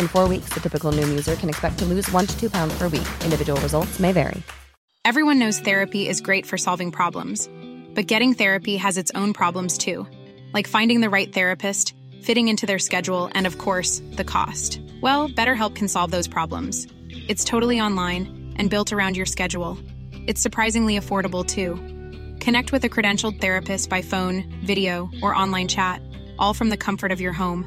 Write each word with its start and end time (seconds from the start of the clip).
In 0.00 0.08
four 0.08 0.26
weeks, 0.26 0.48
the 0.54 0.60
typical 0.60 0.90
Noom 0.90 1.08
user 1.10 1.36
can 1.36 1.50
expect 1.50 1.78
to 1.80 1.84
lose 1.84 2.10
one 2.10 2.26
to 2.26 2.40
two 2.40 2.48
pounds 2.48 2.76
per 2.78 2.88
week. 2.88 3.06
Individual 3.22 3.60
results 3.60 4.00
may 4.00 4.12
vary. 4.12 4.42
Everyone 5.04 5.38
knows 5.38 5.58
therapy 5.60 6.08
is 6.08 6.22
great 6.22 6.46
for 6.46 6.56
solving 6.56 6.90
problems, 6.90 7.50
but 7.94 8.06
getting 8.06 8.32
therapy 8.32 8.78
has 8.78 8.96
its 8.96 9.10
own 9.14 9.34
problems 9.34 9.76
too, 9.76 10.06
like 10.54 10.66
finding 10.66 11.02
the 11.02 11.10
right 11.10 11.30
therapist, 11.30 11.94
fitting 12.22 12.48
into 12.48 12.64
their 12.64 12.78
schedule, 12.78 13.28
and 13.34 13.46
of 13.46 13.58
course, 13.58 14.00
the 14.12 14.24
cost. 14.24 14.80
Well, 15.02 15.28
BetterHelp 15.28 15.74
can 15.74 15.86
solve 15.86 16.10
those 16.10 16.28
problems. 16.28 16.86
It's 17.28 17.44
totally 17.44 17.78
online 17.78 18.54
and 18.56 18.70
built 18.70 18.94
around 18.94 19.18
your 19.18 19.26
schedule. 19.26 19.76
It's 20.26 20.40
surprisingly 20.40 20.98
affordable 20.98 21.46
too. 21.46 21.76
Connect 22.40 22.72
with 22.72 22.84
a 22.84 22.88
credentialed 22.88 23.38
therapist 23.38 23.90
by 23.90 24.00
phone, 24.00 24.44
video, 24.64 25.10
or 25.22 25.34
online 25.34 25.68
chat, 25.68 26.00
all 26.38 26.54
from 26.54 26.70
the 26.70 26.78
comfort 26.78 27.12
of 27.12 27.20
your 27.20 27.34
home. 27.34 27.66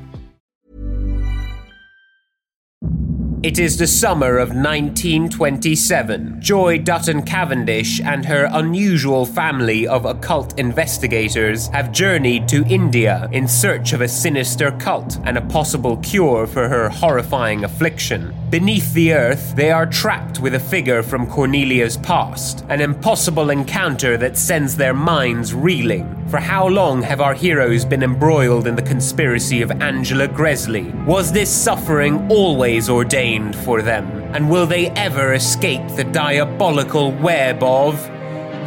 It 3.43 3.57
is 3.57 3.75
the 3.75 3.87
summer 3.87 4.37
of 4.37 4.49
1927. 4.49 6.39
Joy 6.39 6.77
Dutton 6.77 7.23
Cavendish 7.23 7.99
and 7.99 8.23
her 8.23 8.47
unusual 8.51 9.25
family 9.25 9.87
of 9.87 10.05
occult 10.05 10.59
investigators 10.59 11.65
have 11.69 11.91
journeyed 11.91 12.47
to 12.49 12.63
India 12.67 13.27
in 13.31 13.47
search 13.47 13.93
of 13.93 14.01
a 14.01 14.07
sinister 14.07 14.69
cult 14.73 15.17
and 15.23 15.39
a 15.39 15.47
possible 15.47 15.97
cure 15.97 16.45
for 16.45 16.69
her 16.69 16.87
horrifying 16.87 17.63
affliction. 17.63 18.31
Beneath 18.51 18.93
the 18.93 19.13
earth, 19.13 19.55
they 19.55 19.71
are 19.71 19.87
trapped 19.87 20.39
with 20.39 20.53
a 20.53 20.59
figure 20.59 21.01
from 21.01 21.25
Cornelia's 21.25 21.97
past, 21.97 22.63
an 22.69 22.79
impossible 22.79 23.49
encounter 23.49 24.17
that 24.17 24.37
sends 24.37 24.75
their 24.75 24.93
minds 24.93 25.51
reeling. 25.51 26.15
For 26.27 26.39
how 26.39 26.67
long 26.67 27.01
have 27.01 27.21
our 27.21 27.33
heroes 27.33 27.85
been 27.85 28.03
embroiled 28.03 28.67
in 28.67 28.75
the 28.75 28.81
conspiracy 28.81 29.61
of 29.61 29.71
Angela 29.81 30.27
Gresley? 30.27 30.83
Was 31.05 31.31
this 31.31 31.49
suffering 31.49 32.29
always 32.29 32.89
ordained 32.89 33.30
for 33.53 33.81
them? 33.81 34.05
And 34.33 34.49
will 34.49 34.65
they 34.65 34.89
ever 34.89 35.33
escape 35.33 35.87
the 35.95 36.03
diabolical 36.03 37.11
web 37.11 37.63
of 37.63 38.03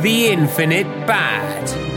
the 0.02 0.28
infinite 0.28 0.86
bad? 1.06 1.93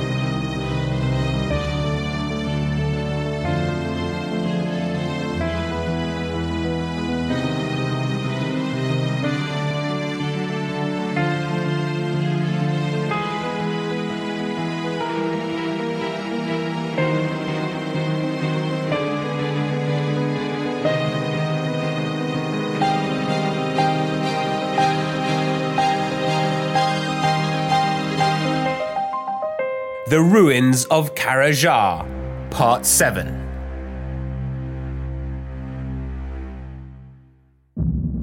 The 30.09 30.21
Ruins 30.21 30.85
of 30.85 31.15
Kharajah, 31.15 32.05
Part 32.49 32.85
7. 32.85 33.27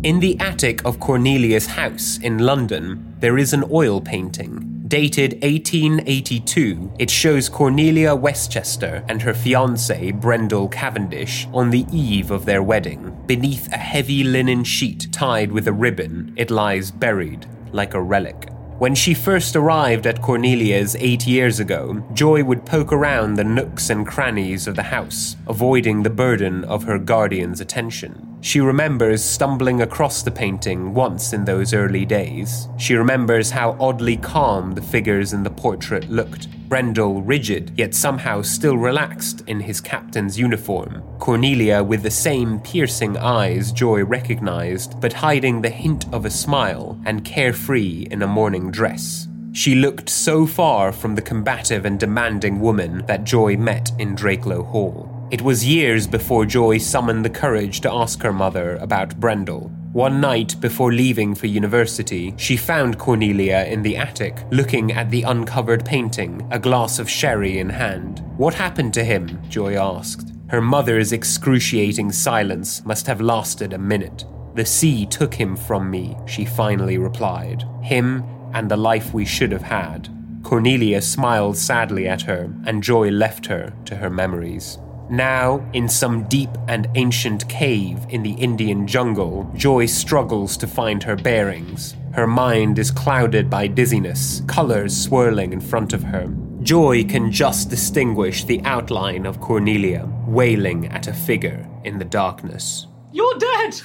In 0.02 0.18
the 0.18 0.40
attic 0.40 0.82
of 0.86 0.98
Cornelia's 0.98 1.66
house 1.66 2.18
in 2.22 2.38
London, 2.38 3.14
there 3.20 3.36
is 3.36 3.52
an 3.52 3.64
oil 3.70 4.00
painting. 4.00 4.84
Dated 4.88 5.34
1882, 5.42 6.94
it 6.98 7.10
shows 7.10 7.50
Cornelia 7.50 8.14
Westchester 8.14 9.04
and 9.06 9.20
her 9.20 9.34
fiance, 9.34 10.10
Brendel 10.12 10.68
Cavendish, 10.68 11.46
on 11.52 11.68
the 11.68 11.84
eve 11.92 12.30
of 12.30 12.46
their 12.46 12.62
wedding. 12.62 13.14
Beneath 13.26 13.70
a 13.70 13.76
heavy 13.76 14.24
linen 14.24 14.64
sheet 14.64 15.08
tied 15.12 15.52
with 15.52 15.68
a 15.68 15.72
ribbon, 15.74 16.32
it 16.34 16.50
lies 16.50 16.90
buried 16.90 17.44
like 17.72 17.92
a 17.92 18.00
relic. 18.00 18.53
When 18.84 18.94
she 18.94 19.14
first 19.14 19.56
arrived 19.56 20.06
at 20.06 20.20
Cornelia's 20.20 20.94
eight 20.96 21.26
years 21.26 21.58
ago, 21.58 22.04
Joy 22.12 22.44
would 22.44 22.66
poke 22.66 22.92
around 22.92 23.32
the 23.32 23.42
nooks 23.42 23.88
and 23.88 24.06
crannies 24.06 24.66
of 24.66 24.76
the 24.76 24.82
house, 24.82 25.36
avoiding 25.48 26.02
the 26.02 26.10
burden 26.10 26.64
of 26.64 26.82
her 26.82 26.98
guardian's 26.98 27.62
attention. 27.62 28.33
She 28.44 28.60
remembers 28.60 29.24
stumbling 29.24 29.80
across 29.80 30.22
the 30.22 30.30
painting 30.30 30.92
once 30.92 31.32
in 31.32 31.46
those 31.46 31.72
early 31.72 32.04
days. 32.04 32.68
She 32.76 32.94
remembers 32.94 33.50
how 33.50 33.74
oddly 33.80 34.18
calm 34.18 34.74
the 34.74 34.82
figures 34.82 35.32
in 35.32 35.42
the 35.42 35.50
portrait 35.50 36.10
looked. 36.10 36.48
Brendel 36.68 37.22
rigid, 37.22 37.72
yet 37.74 37.94
somehow 37.94 38.42
still 38.42 38.76
relaxed 38.76 39.44
in 39.46 39.60
his 39.60 39.80
captain's 39.80 40.38
uniform. 40.38 41.02
Cornelia 41.20 41.82
with 41.82 42.02
the 42.02 42.10
same 42.10 42.60
piercing 42.60 43.16
eyes 43.16 43.72
Joy 43.72 44.04
recognized, 44.04 45.00
but 45.00 45.14
hiding 45.14 45.62
the 45.62 45.70
hint 45.70 46.04
of 46.12 46.26
a 46.26 46.30
smile 46.30 47.00
and 47.06 47.24
carefree 47.24 48.08
in 48.10 48.20
a 48.20 48.26
morning 48.26 48.70
dress. 48.70 49.26
She 49.52 49.74
looked 49.74 50.10
so 50.10 50.46
far 50.46 50.92
from 50.92 51.14
the 51.14 51.22
combative 51.22 51.86
and 51.86 51.98
demanding 51.98 52.60
woman 52.60 53.06
that 53.06 53.24
Joy 53.24 53.56
met 53.56 53.90
in 53.98 54.14
Drakelow 54.14 54.66
Hall. 54.66 55.13
It 55.30 55.40
was 55.40 55.66
years 55.66 56.06
before 56.06 56.44
Joy 56.44 56.78
summoned 56.78 57.24
the 57.24 57.30
courage 57.30 57.80
to 57.80 57.92
ask 57.92 58.22
her 58.22 58.32
mother 58.32 58.76
about 58.76 59.18
Brendel. 59.18 59.70
One 59.92 60.20
night 60.20 60.60
before 60.60 60.92
leaving 60.92 61.34
for 61.34 61.46
university, 61.46 62.34
she 62.36 62.56
found 62.58 62.98
Cornelia 62.98 63.64
in 63.64 63.82
the 63.82 63.96
attic, 63.96 64.44
looking 64.50 64.92
at 64.92 65.10
the 65.10 65.22
uncovered 65.22 65.84
painting, 65.84 66.46
a 66.50 66.58
glass 66.58 66.98
of 66.98 67.08
sherry 67.08 67.58
in 67.58 67.70
hand. 67.70 68.22
What 68.36 68.54
happened 68.54 68.92
to 68.94 69.04
him? 69.04 69.40
Joy 69.48 69.76
asked. 69.76 70.32
Her 70.48 70.60
mother's 70.60 71.12
excruciating 71.12 72.12
silence 72.12 72.84
must 72.84 73.06
have 73.06 73.20
lasted 73.20 73.72
a 73.72 73.78
minute. 73.78 74.26
The 74.54 74.66
sea 74.66 75.06
took 75.06 75.32
him 75.32 75.56
from 75.56 75.90
me, 75.90 76.16
she 76.26 76.44
finally 76.44 76.98
replied. 76.98 77.64
Him 77.82 78.24
and 78.52 78.70
the 78.70 78.76
life 78.76 79.14
we 79.14 79.24
should 79.24 79.52
have 79.52 79.62
had. 79.62 80.10
Cornelia 80.42 81.00
smiled 81.00 81.56
sadly 81.56 82.06
at 82.06 82.22
her, 82.22 82.54
and 82.66 82.82
Joy 82.82 83.08
left 83.10 83.46
her 83.46 83.72
to 83.86 83.96
her 83.96 84.10
memories. 84.10 84.78
Now, 85.10 85.64
in 85.74 85.88
some 85.88 86.24
deep 86.24 86.50
and 86.66 86.88
ancient 86.94 87.46
cave 87.48 88.06
in 88.08 88.22
the 88.22 88.32
Indian 88.32 88.86
jungle, 88.86 89.50
Joy 89.54 89.86
struggles 89.86 90.56
to 90.56 90.66
find 90.66 91.02
her 91.02 91.14
bearings. 91.14 91.94
Her 92.12 92.26
mind 92.26 92.78
is 92.78 92.90
clouded 92.90 93.50
by 93.50 93.66
dizziness, 93.66 94.42
colors 94.46 94.96
swirling 94.96 95.52
in 95.52 95.60
front 95.60 95.92
of 95.92 96.02
her. 96.04 96.32
Joy 96.62 97.04
can 97.04 97.30
just 97.30 97.68
distinguish 97.68 98.44
the 98.44 98.62
outline 98.64 99.26
of 99.26 99.40
Cornelia, 99.40 100.08
wailing 100.26 100.86
at 100.88 101.06
a 101.06 101.12
figure 101.12 101.68
in 101.84 101.98
the 101.98 102.04
darkness. 102.06 102.86
You're 103.12 103.38
dead! 103.38 103.80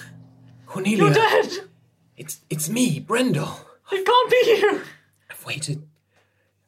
Cornelia. 0.66 0.98
You're 0.98 1.14
dead! 1.14 1.50
It's 2.16 2.40
it's 2.50 2.70
me, 2.70 3.00
Brendel. 3.00 3.50
I 3.92 4.04
can't 4.04 4.30
be 4.32 4.44
you! 4.62 4.82
I've 5.30 5.46
waited. 5.46 5.88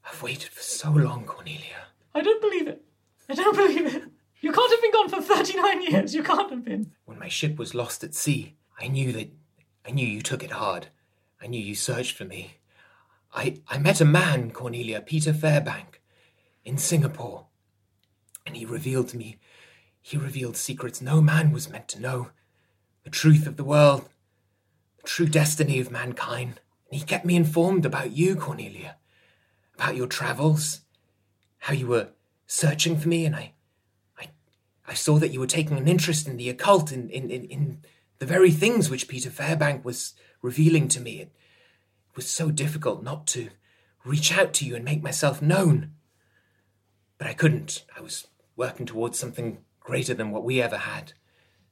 I've 0.05 0.21
waited 0.21 0.49
for 0.49 0.61
so 0.61 0.91
long, 0.91 1.23
Cornelia. 1.23 1.87
I 2.13 2.21
don't 2.21 2.41
believe 2.41 2.67
it. 2.67 2.83
I 3.29 3.35
don't 3.35 3.55
believe 3.55 3.95
it. 3.95 4.03
You 4.41 4.51
can't 4.51 4.71
have 4.71 4.81
been 4.81 4.91
gone 4.91 5.09
for 5.09 5.21
39 5.21 5.83
years. 5.83 6.15
You 6.15 6.23
can't 6.23 6.49
have 6.49 6.65
been. 6.65 6.91
When 7.05 7.19
my 7.19 7.27
ship 7.27 7.57
was 7.57 7.75
lost 7.75 8.03
at 8.03 8.15
sea, 8.15 8.55
I 8.79 8.87
knew 8.87 9.11
that 9.13 9.31
I 9.87 9.91
knew 9.91 10.07
you 10.07 10.21
took 10.21 10.43
it 10.43 10.51
hard. 10.51 10.87
I 11.41 11.47
knew 11.47 11.61
you 11.61 11.75
searched 11.75 12.17
for 12.17 12.25
me. 12.25 12.55
I 13.33 13.61
I 13.67 13.77
met 13.77 14.01
a 14.01 14.05
man, 14.05 14.51
Cornelia, 14.51 15.01
Peter 15.01 15.31
Fairbank, 15.31 16.01
in 16.65 16.77
Singapore. 16.77 17.45
And 18.45 18.57
he 18.57 18.65
revealed 18.65 19.09
to 19.09 19.17
me 19.17 19.37
he 20.01 20.17
revealed 20.17 20.57
secrets 20.57 21.01
no 21.01 21.21
man 21.21 21.51
was 21.51 21.69
meant 21.69 21.87
to 21.89 22.01
know. 22.01 22.31
The 23.03 23.11
truth 23.11 23.45
of 23.45 23.57
the 23.57 23.63
world, 23.63 24.09
the 24.97 25.03
true 25.03 25.27
destiny 25.27 25.79
of 25.79 25.91
mankind. 25.91 26.59
And 26.89 26.99
he 26.99 27.05
kept 27.05 27.25
me 27.25 27.35
informed 27.35 27.85
about 27.85 28.11
you, 28.11 28.35
Cornelia. 28.35 28.97
About 29.75 29.95
your 29.95 30.07
travels, 30.07 30.81
how 31.59 31.73
you 31.73 31.87
were 31.87 32.09
searching 32.47 32.97
for 32.97 33.07
me, 33.07 33.25
and 33.25 33.35
I 33.35 33.53
I 34.91 34.93
saw 34.93 35.17
that 35.19 35.31
you 35.31 35.39
were 35.39 35.47
taking 35.47 35.77
an 35.77 35.87
interest 35.87 36.27
in 36.27 36.35
the 36.35 36.49
occult, 36.49 36.91
in, 36.91 37.09
in, 37.09 37.31
in, 37.31 37.45
in 37.45 37.77
the 38.19 38.25
very 38.25 38.51
things 38.51 38.89
which 38.89 39.07
Peter 39.07 39.29
Fairbank 39.29 39.85
was 39.85 40.13
revealing 40.41 40.89
to 40.89 40.99
me. 40.99 41.21
It 41.21 41.31
was 42.15 42.27
so 42.27 42.51
difficult 42.51 43.01
not 43.01 43.25
to 43.27 43.51
reach 44.03 44.37
out 44.37 44.51
to 44.55 44.65
you 44.65 44.75
and 44.75 44.83
make 44.83 45.01
myself 45.01 45.41
known. 45.41 45.91
but 47.17 47.27
I 47.27 47.33
couldn't. 47.33 47.85
I 47.95 48.01
was 48.01 48.27
working 48.55 48.85
towards 48.85 49.17
something 49.17 49.59
greater 49.79 50.13
than 50.13 50.31
what 50.31 50.43
we 50.43 50.61
ever 50.61 50.77
had. 50.77 51.13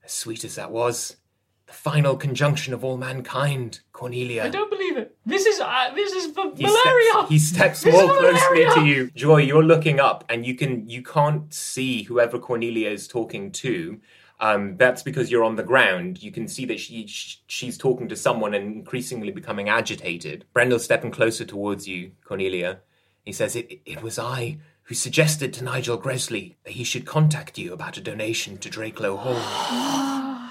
As 0.06 0.12
sweet 0.14 0.46
as 0.46 0.56
that 0.56 0.72
was, 0.72 1.18
the 1.66 1.74
final 1.74 2.16
conjunction 2.16 2.74
of 2.74 2.84
all 2.86 2.98
mankind, 2.98 3.82
Cornelia. 3.92 4.46
I 4.46 4.50
don't 4.50 4.70
believe. 4.70 4.79
This 5.26 5.46
is 5.46 5.60
uh, 5.60 5.92
this 5.96 6.12
is 6.12 6.34
for 6.34 6.54
He 6.56 6.64
malaria. 6.64 7.12
Steps, 7.12 7.30
he 7.30 7.40
steps 7.40 7.86
more 7.86 8.08
closely 8.08 8.66
malaria. 8.66 8.74
to 8.76 8.86
you. 8.86 9.12
Joy, 9.12 9.38
you're 9.38 9.64
looking 9.64 10.00
up, 10.00 10.24
and 10.30 10.46
you 10.46 10.56
can 10.56 10.90
you 10.90 11.02
can't 11.04 11.54
see 11.54 12.04
whoever 12.04 12.40
Cornelia 12.40 12.90
is 12.90 13.08
talking 13.08 13.52
to. 13.54 14.00
Um, 14.42 14.78
that's 14.78 15.04
because 15.04 15.30
you're 15.30 15.44
on 15.44 15.58
the 15.58 15.64
ground. 15.64 16.24
You 16.24 16.32
can 16.32 16.48
see 16.48 16.66
that 16.66 16.80
she 16.80 17.08
sh- 17.08 17.42
she's 17.48 17.78
talking 17.78 18.08
to 18.08 18.16
someone 18.16 18.54
and 18.54 18.74
increasingly 18.74 19.32
becoming 19.32 19.68
agitated. 19.68 20.46
Brendel's 20.54 20.86
stepping 20.86 21.12
closer 21.12 21.44
towards 21.44 21.88
you, 21.88 22.12
Cornelia. 22.24 22.80
He 23.26 23.34
says, 23.34 23.56
"It 23.56 23.82
it 23.86 24.02
was 24.02 24.18
I 24.18 24.60
who 24.84 24.96
suggested 24.96 25.54
to 25.54 25.64
Nigel 25.64 25.98
Gresley 25.98 26.58
that 26.64 26.72
he 26.72 26.84
should 26.84 27.06
contact 27.06 27.60
you 27.60 27.74
about 27.74 27.98
a 27.98 28.02
donation 28.02 28.58
to 28.58 28.70
Drakelow 28.70 29.20
Hall. 29.20 29.36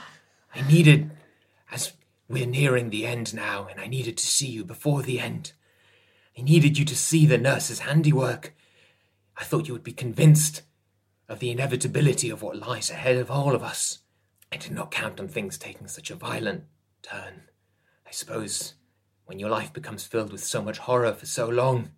I 0.55 0.63
needed, 0.69 1.11
as 1.73 1.93
we're 2.29 2.47
nearing 2.47 2.91
the 2.91 3.07
end 3.07 3.35
now, 3.35 3.67
and 3.71 3.81
I 3.81 3.87
needed 3.87 4.17
to 4.19 4.27
see 4.27 4.49
you 4.49 4.65
before 4.65 5.03
the 5.03 5.19
end. 5.19 5.53
I 6.37 6.43
needed 6.43 6.79
you 6.79 6.85
to 6.85 6.97
see 6.97 7.27
the 7.27 7.39
nurse's 7.39 7.81
handiwork. 7.81 8.55
I 9.37 9.45
thought 9.45 9.67
you 9.67 9.73
would 9.73 9.83
be 9.83 9.93
convinced 9.93 10.63
of 11.29 11.39
the 11.39 11.51
inevitability 11.51 12.31
of 12.31 12.43
what 12.43 12.59
lies 12.59 12.91
ahead 12.91 13.17
of 13.17 13.31
all 13.31 13.55
of 13.55 13.63
us. 13.63 14.01
I 14.53 14.57
did 14.57 14.73
not 14.73 14.91
count 14.91 15.21
on 15.21 15.29
things 15.29 15.59
taking 15.59 15.89
such 15.89 16.11
a 16.11 16.17
violent 16.17 16.65
turn. 17.03 17.43
I 18.07 18.11
suppose 18.11 18.75
when 19.27 19.39
your 19.39 19.51
life 19.51 19.73
becomes 19.73 20.07
filled 20.07 20.33
with 20.33 20.43
so 20.43 20.63
much 20.63 20.79
horror 20.79 21.13
for 21.13 21.27
so 21.27 21.49
long, 21.49 21.91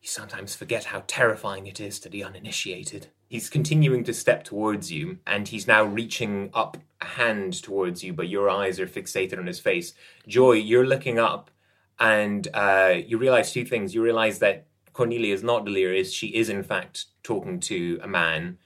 you 0.00 0.08
sometimes 0.08 0.56
forget 0.56 0.84
how 0.84 1.04
terrifying 1.06 1.66
it 1.66 1.80
is 1.80 2.00
to 2.00 2.08
the 2.08 2.24
uninitiated. 2.24 3.08
He's 3.28 3.50
continuing 3.50 4.04
to 4.04 4.14
step 4.14 4.44
towards 4.44 4.92
you, 4.92 5.18
and 5.26 5.48
he's 5.48 5.66
now 5.66 5.84
reaching 5.84 6.50
up 6.54 6.76
a 7.00 7.04
hand 7.04 7.60
towards 7.62 8.04
you, 8.04 8.12
but 8.12 8.28
your 8.28 8.48
eyes 8.48 8.78
are 8.78 8.86
fixated 8.86 9.38
on 9.38 9.46
his 9.46 9.58
face. 9.58 9.94
Joy, 10.28 10.52
you're 10.52 10.86
looking 10.86 11.18
up, 11.18 11.50
and 11.98 12.46
uh, 12.54 12.94
you 13.04 13.18
realize 13.18 13.52
two 13.52 13.64
things. 13.64 13.94
You 13.94 14.02
realize 14.02 14.38
that 14.38 14.66
Cornelia 14.92 15.34
is 15.34 15.42
not 15.42 15.64
delirious. 15.64 16.12
She 16.12 16.28
is, 16.28 16.48
in 16.48 16.62
fact, 16.62 17.06
talking 17.22 17.58
to 17.60 17.98
a 18.02 18.08
man. 18.08 18.58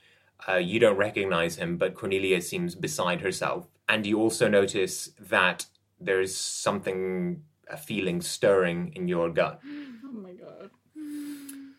Uh, 0.47 0.57
you 0.57 0.79
don't 0.79 0.97
recognize 0.97 1.57
him, 1.57 1.77
but 1.77 1.95
Cornelia 1.95 2.41
seems 2.43 2.75
beside 2.75 3.21
herself. 3.23 3.67
And 3.89 4.07
you 4.07 4.21
also 4.21 4.47
notice 4.49 5.11
that 5.19 5.67
there's 5.99 6.35
something, 6.37 7.43
a 7.69 7.77
feeling 7.77 8.21
stirring 8.21 8.93
in 8.95 9.09
your 9.09 9.31
gut. 9.31 9.61
Oh 10.13 10.13
my 10.13 10.33
god. 10.33 10.71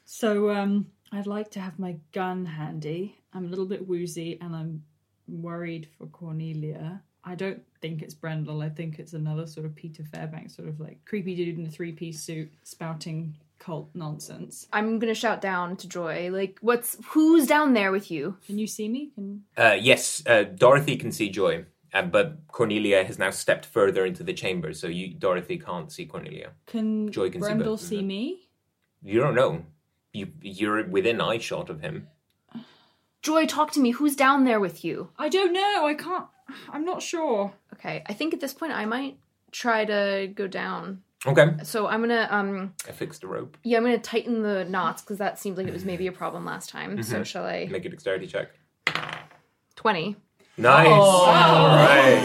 So 0.06 0.52
um, 0.52 0.88
I'd 1.12 1.28
like 1.28 1.52
to 1.52 1.60
have 1.60 1.78
my 1.78 1.98
gun 2.14 2.46
handy. 2.46 3.18
I'm 3.34 3.46
a 3.46 3.50
little 3.50 3.66
bit 3.66 3.88
woozy 3.88 4.40
and 4.42 4.56
I'm 4.56 4.84
worried 5.28 5.88
for 5.98 6.08
Cornelia. 6.08 7.02
I 7.24 7.36
don't 7.36 7.62
think 7.82 8.02
it's 8.02 8.14
Brendel. 8.14 8.62
I 8.62 8.70
think 8.70 8.98
it's 8.98 9.14
another 9.14 9.46
sort 9.46 9.66
of 9.66 9.76
Peter 9.76 10.04
Fairbanks, 10.04 10.56
sort 10.56 10.68
of 10.68 10.80
like 10.80 11.04
creepy 11.06 11.36
dude 11.36 11.60
in 11.60 11.66
a 11.66 11.70
three 11.70 11.92
piece 11.92 12.22
suit 12.22 12.52
spouting 12.64 13.36
cult 13.60 13.90
nonsense. 13.94 14.68
I'm 14.74 14.98
gonna 14.98 15.14
shout 15.14 15.40
down 15.40 15.78
to 15.78 15.88
Joy, 15.88 16.32
like, 16.32 16.58
what's 16.62 16.98
who's 17.06 17.46
down 17.46 17.74
there 17.74 17.92
with 17.92 18.10
you? 18.10 18.38
Can 18.46 18.58
you 18.58 18.66
see 18.68 18.90
me? 18.90 19.12
Can 19.14 19.44
Uh, 19.56 19.78
yes, 19.80 20.24
uh, 20.26 20.44
Dorothy 20.44 20.98
can 20.98 21.12
see 21.12 21.30
Joy, 21.30 21.66
uh, 21.94 22.02
but 22.02 22.48
Cornelia 22.48 23.04
has 23.04 23.20
now 23.20 23.30
stepped 23.30 23.68
further 23.68 24.04
into 24.06 24.24
the 24.24 24.34
chamber, 24.34 24.74
so 24.74 24.88
you, 24.88 25.14
Dorothy 25.14 25.60
can't 25.60 25.92
see 25.92 26.08
Cornelia. 26.08 26.52
can 26.66 27.12
Joy 27.12 27.30
can 27.30 27.42
see 27.42 27.48
Brendel 27.48 27.74
both 27.74 27.82
see 27.82 28.02
me? 28.02 28.50
You 29.04 29.20
don't 29.20 29.36
know. 29.36 29.64
You 30.14 30.28
you're 30.42 30.84
within 30.88 31.18
eyeshot 31.20 31.70
of 31.70 31.82
him. 31.82 32.08
Joy, 33.22 33.46
talk 33.46 33.72
to 33.74 33.80
me. 33.80 33.92
Who's 33.92 34.16
down 34.16 34.44
there 34.46 34.60
with 34.60 34.84
you? 34.84 35.10
I 35.18 35.30
don't 35.30 35.54
know. 35.54 35.86
I 35.86 35.94
can't. 35.94 36.26
I'm 36.70 36.84
not 36.84 37.02
sure. 37.02 37.54
Okay, 37.74 38.04
I 38.08 38.14
think 38.14 38.34
at 38.34 38.40
this 38.42 38.54
point 38.54 38.74
I 38.74 38.86
might 38.86 39.18
try 39.52 39.86
to 39.86 40.30
go 40.34 40.48
down. 40.48 41.04
Okay, 41.26 41.52
So 41.64 41.86
I'm 41.88 42.02
gonna 42.02 42.28
um 42.32 42.74
I 42.88 42.92
fixed 42.92 43.22
the 43.22 43.28
rope. 43.28 43.56
yeah 43.64 43.78
I'm 43.78 43.84
gonna 43.84 44.00
tighten 44.00 44.42
the 44.42 44.66
knots 44.66 45.04
because 45.04 45.20
that 45.20 45.38
seemed 45.38 45.56
like 45.58 45.68
it 45.68 45.74
was 45.74 45.86
maybe 45.86 46.08
a 46.08 46.12
problem 46.22 46.46
last 46.46 46.70
time. 46.70 46.92
Mm-hmm. 46.98 47.02
So 47.04 47.24
shall 47.24 47.46
I? 47.46 47.68
Make 47.70 47.86
a 47.86 47.90
dexterity 47.90 48.26
check. 48.28 48.50
Twenty. 49.76 50.16
Nice. 50.62 50.88
Oh. 50.90 51.26
All 51.26 51.68
right. 51.68 52.24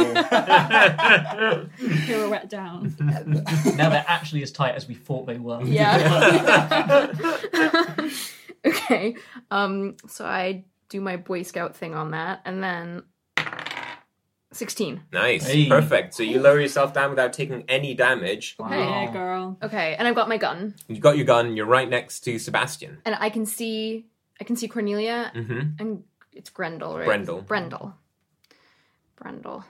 wet 2.30 2.48
down. 2.48 2.94
Now 3.76 3.88
they're 3.90 4.04
actually 4.06 4.42
as 4.42 4.52
tight 4.52 4.74
as 4.74 4.86
we 4.88 4.94
thought 4.94 5.26
they 5.26 5.38
were. 5.38 5.62
Yeah. 5.62 7.10
okay. 8.66 9.16
Um. 9.50 9.96
So 10.08 10.24
I 10.24 10.64
do 10.88 11.00
my 11.00 11.16
Boy 11.16 11.42
Scout 11.42 11.76
thing 11.76 11.94
on 11.94 12.10
that, 12.12 12.42
and 12.44 12.62
then 12.62 13.02
sixteen. 14.52 15.02
Nice. 15.12 15.46
Hey. 15.46 15.68
Perfect. 15.68 16.14
So 16.14 16.22
you 16.22 16.40
lower 16.40 16.60
yourself 16.60 16.92
down 16.92 17.10
without 17.10 17.32
taking 17.32 17.64
any 17.68 17.94
damage. 17.94 18.56
Okay. 18.60 18.78
Yeah, 18.78 19.12
girl. 19.12 19.56
Okay, 19.62 19.94
and 19.98 20.06
I've 20.08 20.14
got 20.14 20.28
my 20.28 20.36
gun, 20.38 20.74
You 20.88 21.00
got 21.00 21.16
your 21.16 21.26
gun. 21.26 21.56
You're 21.56 21.66
right 21.66 21.88
next 21.88 22.20
to 22.20 22.38
Sebastian. 22.38 22.98
and 23.04 23.16
I 23.18 23.30
can 23.30 23.46
see 23.46 24.06
I 24.40 24.44
can 24.44 24.56
see 24.56 24.68
Cornelia, 24.68 25.32
Mm-hmm. 25.34 25.60
and 25.78 26.04
it's 26.32 26.50
Grendel, 26.50 26.96
right? 26.98 27.06
Brendel. 27.06 27.40
Brendel. 27.42 27.94
Brendel. 29.16 29.64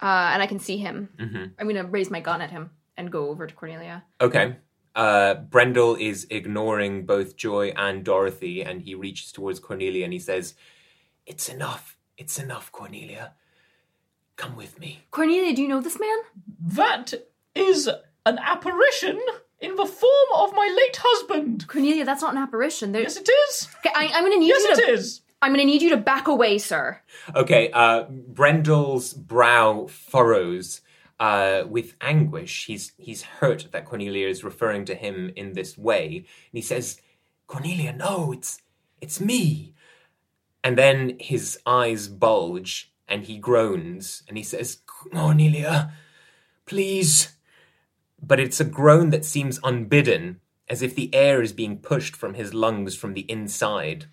Uh, 0.00 0.30
and 0.32 0.42
I 0.42 0.46
can 0.46 0.58
see 0.58 0.76
him. 0.78 1.08
Mm-hmm. 1.16 1.44
I'm 1.58 1.66
gonna 1.68 1.84
raise 1.84 2.10
my 2.10 2.20
gun 2.20 2.40
at 2.42 2.50
him 2.50 2.70
and 2.96 3.10
go 3.10 3.28
over 3.30 3.46
to 3.46 3.54
Cornelia. 3.54 4.04
Okay. 4.20 4.56
Uh, 4.94 5.34
Brendel 5.34 5.94
is 5.96 6.26
ignoring 6.28 7.06
both 7.06 7.36
Joy 7.36 7.72
and 7.76 8.04
Dorothy, 8.04 8.62
and 8.62 8.82
he 8.82 8.94
reaches 8.94 9.32
towards 9.32 9.58
Cornelia 9.60 10.04
and 10.04 10.12
he 10.12 10.18
says, 10.18 10.54
It's 11.24 11.48
enough. 11.48 11.96
It's 12.18 12.38
enough, 12.38 12.70
Cornelia. 12.72 13.32
Come 14.36 14.56
with 14.56 14.78
me. 14.78 15.00
Cornelia, 15.10 15.54
do 15.54 15.62
you 15.62 15.68
know 15.68 15.80
this 15.80 15.98
man? 15.98 16.18
That 16.60 17.14
is 17.54 17.88
an 18.26 18.38
apparition 18.38 19.20
in 19.60 19.76
the 19.76 19.86
form 19.86 20.28
of 20.36 20.52
my 20.52 20.66
late 20.76 20.98
husband. 21.00 21.66
Cornelia, 21.68 22.04
that's 22.04 22.22
not 22.22 22.32
an 22.34 22.42
apparition. 22.42 22.92
There- 22.92 23.02
Yes, 23.02 23.16
it 23.16 23.28
is. 23.48 23.68
Okay, 23.78 23.92
I, 23.94 24.10
I'm 24.14 24.24
gonna 24.24 24.36
need 24.38 24.48
Yes, 24.48 24.62
you 24.78 24.84
it 24.84 24.86
to. 24.86 24.92
is. 24.92 25.20
I'm 25.42 25.50
gonna 25.52 25.64
need 25.64 25.82
you 25.82 25.90
to 25.90 25.96
back 25.96 26.28
away, 26.28 26.58
sir. 26.58 27.00
Okay, 27.34 27.68
uh, 27.72 28.04
Brendel's 28.04 29.12
brow 29.12 29.86
furrows 29.88 30.82
uh, 31.18 31.64
with 31.68 31.94
anguish. 32.00 32.66
He's 32.66 32.92
he's 32.96 33.22
hurt 33.22 33.66
that 33.72 33.84
Cornelia 33.84 34.28
is 34.28 34.44
referring 34.44 34.84
to 34.84 34.94
him 34.94 35.32
in 35.34 35.54
this 35.54 35.76
way, 35.76 36.18
and 36.18 36.26
he 36.52 36.62
says, 36.62 37.00
"Cornelia, 37.48 37.92
no, 37.92 38.32
it's 38.32 38.62
it's 39.00 39.20
me." 39.20 39.74
And 40.62 40.78
then 40.78 41.16
his 41.18 41.58
eyes 41.66 42.06
bulge, 42.06 42.92
and 43.08 43.24
he 43.24 43.36
groans, 43.38 44.22
and 44.28 44.36
he 44.36 44.44
says, 44.44 44.78
"Cornelia, 44.86 45.92
please." 46.66 47.34
But 48.24 48.38
it's 48.38 48.60
a 48.60 48.64
groan 48.64 49.10
that 49.10 49.24
seems 49.24 49.58
unbidden, 49.64 50.40
as 50.68 50.82
if 50.82 50.94
the 50.94 51.12
air 51.12 51.42
is 51.42 51.52
being 51.52 51.78
pushed 51.78 52.14
from 52.14 52.34
his 52.34 52.54
lungs 52.54 52.94
from 52.94 53.14
the 53.14 53.28
inside 53.28 54.06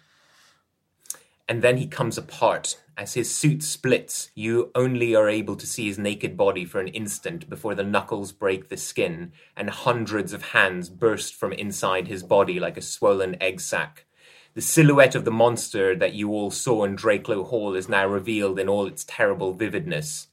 and 1.49 1.63
then 1.63 1.77
he 1.77 1.87
comes 1.87 2.15
apart. 2.15 2.79
As 2.95 3.15
his 3.15 3.33
suit 3.33 3.63
splits, 3.63 4.29
you 4.35 4.69
only 4.75 5.15
are 5.15 5.27
able 5.27 5.55
to 5.55 5.65
see 5.65 5.87
his 5.87 5.97
naked 5.97 6.37
body 6.37 6.63
for 6.63 6.79
an 6.79 6.89
instant 6.89 7.49
before 7.49 7.73
the 7.73 7.83
knuckles 7.83 8.31
break 8.31 8.69
the 8.69 8.77
skin, 8.77 9.31
and 9.57 9.69
hundreds 9.71 10.31
of 10.31 10.49
hands 10.49 10.89
burst 10.89 11.33
from 11.33 11.51
inside 11.51 12.07
his 12.07 12.21
body 12.21 12.59
like 12.59 12.77
a 12.77 12.83
swollen 12.83 13.35
egg 13.41 13.61
sac. 13.61 14.05
The 14.53 14.61
silhouette 14.61 15.15
of 15.15 15.25
the 15.25 15.31
monster 15.31 15.95
that 15.95 16.13
you 16.13 16.29
all 16.29 16.51
saw 16.51 16.83
in 16.83 16.95
Drakelow 16.95 17.47
Hall 17.47 17.73
is 17.73 17.89
now 17.89 18.05
revealed 18.05 18.59
in 18.59 18.69
all 18.69 18.85
its 18.85 19.03
terrible 19.03 19.53
vividness. 19.53 20.27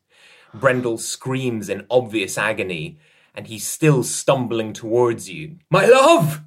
Brendel 0.52 0.98
screams 0.98 1.70
in 1.70 1.86
obvious 1.88 2.36
agony, 2.36 2.98
and 3.34 3.46
he's 3.46 3.66
still 3.66 4.02
stumbling 4.02 4.74
towards 4.74 5.30
you. 5.30 5.56
My 5.70 5.86
love! 5.86 6.42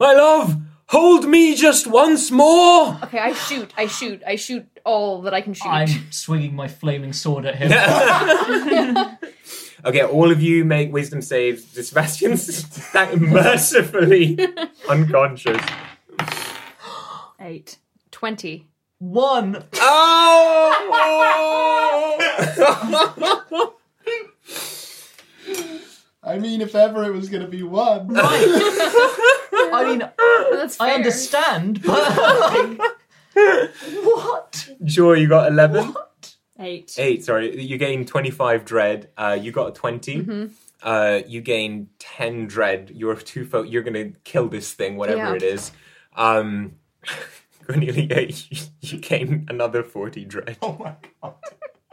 My 0.00 0.14
love! 0.14 0.56
Hold 0.94 1.26
me 1.28 1.56
just 1.56 1.88
once 1.88 2.30
more! 2.30 2.96
Okay, 3.02 3.18
I 3.18 3.32
shoot. 3.32 3.74
I 3.76 3.88
shoot. 3.88 4.22
I 4.24 4.36
shoot 4.36 4.64
all 4.84 5.22
that 5.22 5.34
I 5.34 5.40
can 5.40 5.52
shoot. 5.52 5.68
I'm 5.68 6.12
swinging 6.12 6.54
my 6.54 6.68
flaming 6.68 7.12
sword 7.12 7.46
at 7.46 7.56
him. 7.56 7.72
Okay, 9.86 10.02
all 10.02 10.30
of 10.30 10.40
you 10.40 10.64
make 10.64 10.90
wisdom 10.94 11.20
saves. 11.20 11.72
The 11.72 11.82
Sebastian's 11.82 12.90
that 12.92 13.20
mercifully 13.20 14.38
unconscious. 14.88 15.60
Eight. 17.38 17.76
Twenty. 18.10 18.66
One. 18.98 19.62
Oh! 19.74 21.10
I 26.26 26.38
mean, 26.38 26.60
if 26.60 26.74
ever 26.74 27.04
it 27.04 27.12
was 27.12 27.28
going 27.28 27.42
to 27.42 27.48
be 27.48 27.62
one. 27.62 28.10
I 28.16 29.84
mean, 29.86 29.98
That's 30.52 30.76
fair. 30.76 30.88
I 30.88 30.94
understand, 30.94 31.82
but 31.82 32.16
like, 32.16 32.80
what? 34.04 34.68
Joy, 34.84 35.14
you 35.14 35.28
got 35.28 35.50
11? 35.50 35.94
Eight. 36.60 36.94
8, 36.96 37.24
sorry. 37.24 37.60
You 37.60 37.76
gain 37.78 38.04
25 38.06 38.64
dread. 38.64 39.10
Uh, 39.16 39.36
you 39.40 39.52
got 39.52 39.68
a 39.68 39.72
20. 39.72 40.50
Uh, 40.82 41.20
you 41.26 41.40
gain 41.40 41.88
10 41.98 42.46
dread. 42.46 42.90
You're 42.94 43.16
two 43.16 43.44
fo- 43.44 43.62
You're 43.62 43.82
going 43.82 43.94
to 43.94 44.12
kill 44.24 44.48
this 44.48 44.72
thing, 44.72 44.96
whatever 44.96 45.18
Yeah. 45.18 45.34
it 45.34 45.42
is. 45.42 45.72
Um, 46.16 46.76
Cornelia, 47.66 48.28
you, 48.28 48.58
you 48.82 48.98
gain 48.98 49.46
another 49.48 49.82
40 49.82 50.24
dread. 50.26 50.56
Oh 50.62 50.76
my 50.78 50.94
god. 51.22 51.34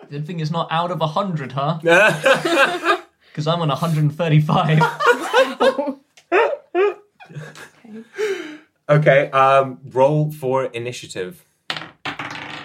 Good 0.10 0.28
thing 0.28 0.40
it's 0.42 0.52
not 0.52 0.68
out 0.72 0.92
of 0.92 0.98
a 0.98 1.08
100, 1.08 1.54
huh? 1.54 1.80
Okay, 3.32 3.38
Because 3.38 3.48
I'm 3.48 3.62
on 3.62 3.70
135. 3.70 4.80
Okay, 8.90 9.30
um, 9.32 9.80
roll 9.92 10.32
for 10.32 10.66
initiative. 10.66 11.46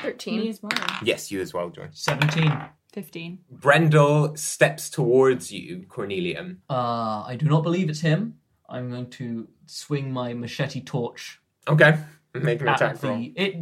13. 0.02 0.40
Me 0.40 0.48
as 0.48 0.60
well. 0.60 0.72
Yes, 1.04 1.30
you 1.30 1.40
as 1.40 1.54
well, 1.54 1.70
Joy. 1.70 1.86
17. 1.92 2.52
15. 2.92 3.38
Brendel 3.50 4.36
steps 4.36 4.90
towards 4.90 5.52
you, 5.52 5.84
Cornelia. 5.88 6.56
Uh, 6.68 7.22
I 7.26 7.36
do 7.38 7.46
not 7.46 7.62
believe 7.62 7.88
it's 7.88 8.00
him. 8.00 8.34
I'm 8.68 8.90
going 8.90 9.10
to 9.10 9.46
swing 9.66 10.12
my 10.12 10.34
machete 10.34 10.80
torch 10.80 11.40
Okay, 11.68 11.98
make 12.34 12.60
an 12.60 12.68
at 12.68 12.76
attack 12.76 12.98
the. 12.98 13.08
roll. 13.08 13.24
It 13.36 13.56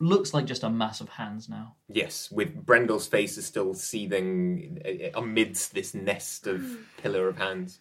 looks 0.00 0.34
like 0.34 0.44
just 0.44 0.62
a 0.62 0.70
mass 0.70 1.00
of 1.00 1.08
hands 1.08 1.48
now. 1.48 1.76
Yes, 1.88 2.30
with 2.30 2.64
Brendel's 2.64 3.06
face 3.06 3.38
is 3.38 3.46
still 3.46 3.74
seething 3.74 4.78
uh, 4.84 5.18
amidst 5.18 5.74
this 5.74 5.94
nest 5.94 6.46
of 6.46 6.64
pillar 7.02 7.28
of 7.28 7.38
hands. 7.38 7.80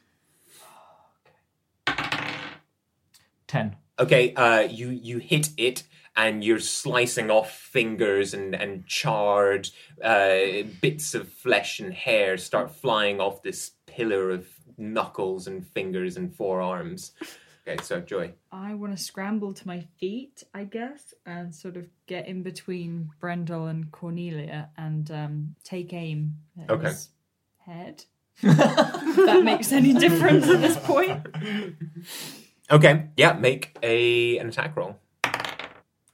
10. 3.48 3.75
Okay, 4.00 4.34
uh, 4.34 4.62
you 4.62 4.89
you 4.89 5.20
hit 5.20 5.50
it, 5.58 5.84
and 6.15 6.43
you're 6.43 6.60
slicing 6.60 7.29
off 7.29 7.51
fingers 7.51 8.34
and 8.34 8.55
and 8.55 8.88
charred 8.88 9.70
uh, 10.03 10.63
bits 10.82 11.13
of 11.13 11.32
flesh 11.32 11.79
and 11.79 11.93
hair 11.93 12.38
start 12.38 12.72
flying 12.72 13.20
off 13.20 13.43
this 13.43 13.72
pillar 13.86 14.32
of 14.32 14.48
knuckles 14.77 15.46
and 15.46 15.67
fingers 15.67 16.17
and 16.17 16.36
forearms. 16.36 17.12
Okay, 17.65 17.82
so 17.82 18.01
Joy. 18.01 18.34
I 18.51 18.74
want 18.74 18.96
to 18.98 19.01
scramble 19.01 19.53
to 19.53 19.67
my 19.67 19.86
feet, 20.00 20.43
I 20.53 20.65
guess, 20.65 21.13
and 21.25 21.55
sort 21.55 21.77
of 21.77 21.86
get 22.08 22.27
in 22.27 22.43
between 22.43 23.10
Brendel 23.22 23.67
and 23.67 23.89
Cornelia 23.91 24.70
and 24.77 25.10
um, 25.12 25.55
take 25.63 25.93
aim 25.93 26.36
at 26.62 26.70
Okay. 26.70 26.88
his 26.88 27.10
head. 27.65 28.03
if 28.41 29.15
that 29.15 29.43
makes 29.43 29.72
any 29.72 29.93
difference 29.93 30.48
at 30.50 30.62
this 30.62 30.77
point. 30.77 31.25
Okay, 32.72 33.10
yeah, 33.17 33.34
make 33.34 33.77
a 33.84 34.38
an 34.39 34.48
attack 34.48 34.75
roll. 34.77 34.98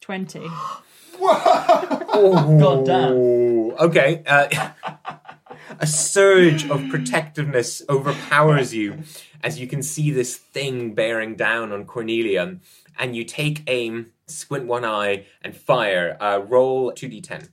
20. 0.02 0.40
God 1.20 2.86
damn. 2.86 3.14
Okay. 3.80 4.24
Uh, 4.26 4.48
a 5.80 5.88
surge 5.88 6.70
of 6.70 6.90
protectiveness 6.90 7.82
overpowers 7.90 8.74
you 8.74 9.04
as 9.44 9.60
you 9.60 9.68
can 9.68 9.82
see 9.82 10.12
this 10.12 10.36
thing 10.36 10.94
bearing 10.94 11.36
down 11.36 11.72
on 11.72 11.86
Cornelia, 11.86 12.58
and 12.98 13.16
you 13.16 13.24
take 13.24 13.64
aim, 13.68 14.12
squint 14.28 14.66
one 14.66 14.84
eye, 14.84 15.26
and 15.42 15.56
fire. 15.56 16.18
Uh, 16.20 16.42
roll 16.46 16.92
2d10. 16.92 17.50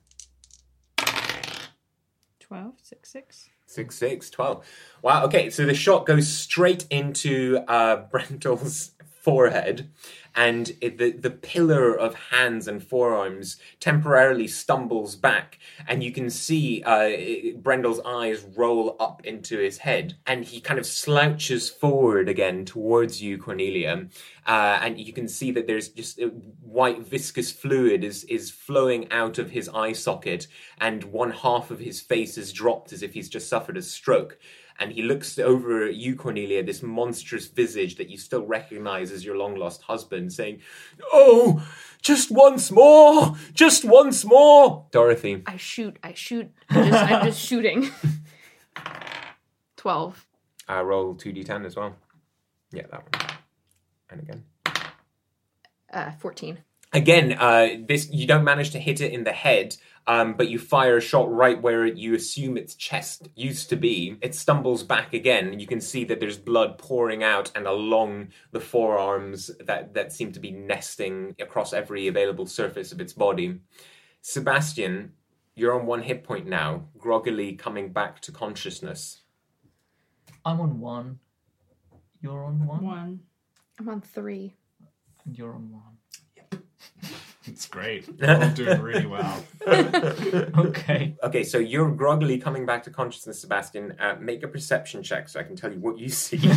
12, 2.39 2.73
6, 2.81 3.09
6. 3.09 3.49
Six, 3.69 3.97
six, 3.97 4.29
twelve. 4.29 4.65
Wow, 5.01 5.25
okay, 5.25 5.49
so 5.49 5.65
the 5.65 5.73
shot 5.73 6.05
goes 6.05 6.31
straight 6.31 6.87
into 6.89 7.59
uh, 7.67 7.97
Brendel's 8.11 8.91
forehead, 9.27 9.89
and 10.35 10.71
it, 10.79 10.97
the, 10.97 11.11
the 11.11 11.29
pillar 11.29 11.93
of 11.93 12.15
hands 12.31 12.65
and 12.65 12.81
forearms 12.81 13.57
temporarily 13.81 14.47
stumbles 14.47 15.17
back, 15.17 15.59
and 15.85 16.01
you 16.01 16.13
can 16.13 16.29
see 16.29 16.81
uh, 16.83 17.57
Brendel's 17.57 17.99
eyes 18.05 18.45
roll 18.55 18.95
up 19.01 19.25
into 19.25 19.57
his 19.57 19.79
head, 19.79 20.15
and 20.25 20.45
he 20.45 20.61
kind 20.61 20.79
of 20.79 20.85
slouches 20.85 21.69
forward 21.69 22.29
again 22.29 22.63
towards 22.63 23.21
you, 23.21 23.37
Cornelia, 23.37 24.07
uh, 24.45 24.79
and 24.81 24.97
you 24.97 25.11
can 25.11 25.27
see 25.27 25.51
that 25.51 25.67
there's 25.67 25.89
just 25.89 26.21
uh, 26.21 26.27
white 26.61 27.05
viscous 27.05 27.51
fluid 27.51 28.05
is, 28.05 28.23
is 28.25 28.49
flowing 28.49 29.11
out 29.11 29.37
of 29.37 29.51
his 29.51 29.67
eye 29.73 29.91
socket, 29.91 30.47
and 30.79 31.03
one 31.03 31.31
half 31.31 31.69
of 31.69 31.79
his 31.79 31.99
face 31.99 32.37
is 32.37 32.53
dropped 32.53 32.93
as 32.93 33.03
if 33.03 33.13
he's 33.13 33.27
just 33.27 33.49
suffered 33.49 33.75
a 33.75 33.81
stroke. 33.81 34.39
And 34.79 34.91
he 34.91 35.01
looks 35.01 35.39
over 35.39 35.85
at 35.85 35.95
you, 35.95 36.15
Cornelia, 36.15 36.63
this 36.63 36.83
monstrous 36.83 37.47
visage 37.47 37.95
that 37.95 38.09
you 38.09 38.17
still 38.17 38.45
recognize 38.45 39.11
as 39.11 39.25
your 39.25 39.35
long 39.35 39.55
lost 39.55 39.81
husband, 39.81 40.31
saying, 40.31 40.61
Oh, 41.11 41.67
just 42.01 42.29
once 42.29 42.69
more! 42.69 43.35
Just 43.53 43.83
once 43.83 44.23
more! 44.23 44.85
Dorothy. 44.91 45.41
I 45.47 45.57
shoot, 45.57 45.97
I 46.03 46.13
shoot. 46.13 46.51
I'm 46.69 46.89
just, 46.89 47.11
I'm 47.11 47.25
just 47.25 47.39
shooting. 47.47 47.89
12. 49.77 50.25
I 50.67 50.81
roll 50.81 51.15
2d10 51.15 51.65
as 51.65 51.75
well. 51.75 51.95
Yeah, 52.71 52.83
that 52.91 53.03
one. 53.03 53.37
And 54.09 54.21
again. 54.21 54.43
Uh, 55.91 56.11
14. 56.11 56.59
Again, 56.93 57.33
uh, 57.33 57.67
this 57.87 58.09
you 58.11 58.27
don't 58.27 58.43
manage 58.43 58.71
to 58.71 58.79
hit 58.79 59.01
it 59.01 59.11
in 59.11 59.23
the 59.23 59.31
head, 59.33 59.75
um, 60.07 60.35
but 60.35 60.49
you 60.49 60.57
fire 60.57 60.97
a 60.97 61.01
shot 61.01 61.29
right 61.31 61.61
where 61.61 61.85
you 61.85 62.15
assume 62.15 62.55
its 62.55 62.75
chest 62.75 63.27
used 63.35 63.69
to 63.69 63.75
be. 63.75 64.17
It 64.21 64.33
stumbles 64.33 64.81
back 64.81 65.13
again, 65.13 65.49
and 65.49 65.59
you 65.59 65.67
can 65.67 65.81
see 65.81 66.05
that 66.05 66.21
there's 66.21 66.37
blood 66.37 66.77
pouring 66.77 67.23
out 67.23 67.51
and 67.55 67.67
along 67.67 68.29
the 68.51 68.61
forearms 68.61 69.51
that, 69.65 69.93
that 69.93 70.13
seem 70.13 70.31
to 70.31 70.39
be 70.39 70.51
nesting 70.51 71.35
across 71.39 71.73
every 71.73 72.07
available 72.07 72.45
surface 72.45 72.93
of 72.93 73.01
its 73.01 73.11
body. 73.11 73.59
Sebastian, 74.21 75.11
you're 75.55 75.77
on 75.77 75.85
one 75.85 76.01
hit 76.01 76.23
point 76.23 76.47
now, 76.47 76.85
groggily 76.97 77.53
coming 77.53 77.91
back 77.91 78.21
to 78.21 78.31
consciousness. 78.31 79.23
I'm 80.45 80.61
on 80.61 80.79
one. 80.79 81.19
You're 82.21 82.45
on 82.45 82.65
one. 82.65 82.85
One. 82.85 83.19
I'm 83.79 83.89
on 83.89 84.01
3. 84.01 84.55
And 85.25 85.37
you're 85.37 85.53
on 85.53 85.69
one. 85.69 85.97
It's 87.47 87.67
great. 87.67 88.07
We're 88.19 88.35
all 88.35 88.49
doing 88.49 88.81
really 88.81 89.05
well. 89.05 89.43
Okay. 90.57 91.15
Okay, 91.23 91.43
so 91.43 91.57
you're 91.57 91.91
groggily 91.91 92.37
coming 92.37 92.65
back 92.65 92.83
to 92.83 92.89
consciousness, 92.89 93.41
Sebastian. 93.41 93.95
Uh, 93.99 94.15
make 94.19 94.43
a 94.43 94.47
perception 94.47 95.03
check 95.03 95.27
so 95.29 95.39
I 95.39 95.43
can 95.43 95.55
tell 95.55 95.71
you 95.71 95.79
what 95.79 95.97
you 95.97 96.09
see. 96.09 96.37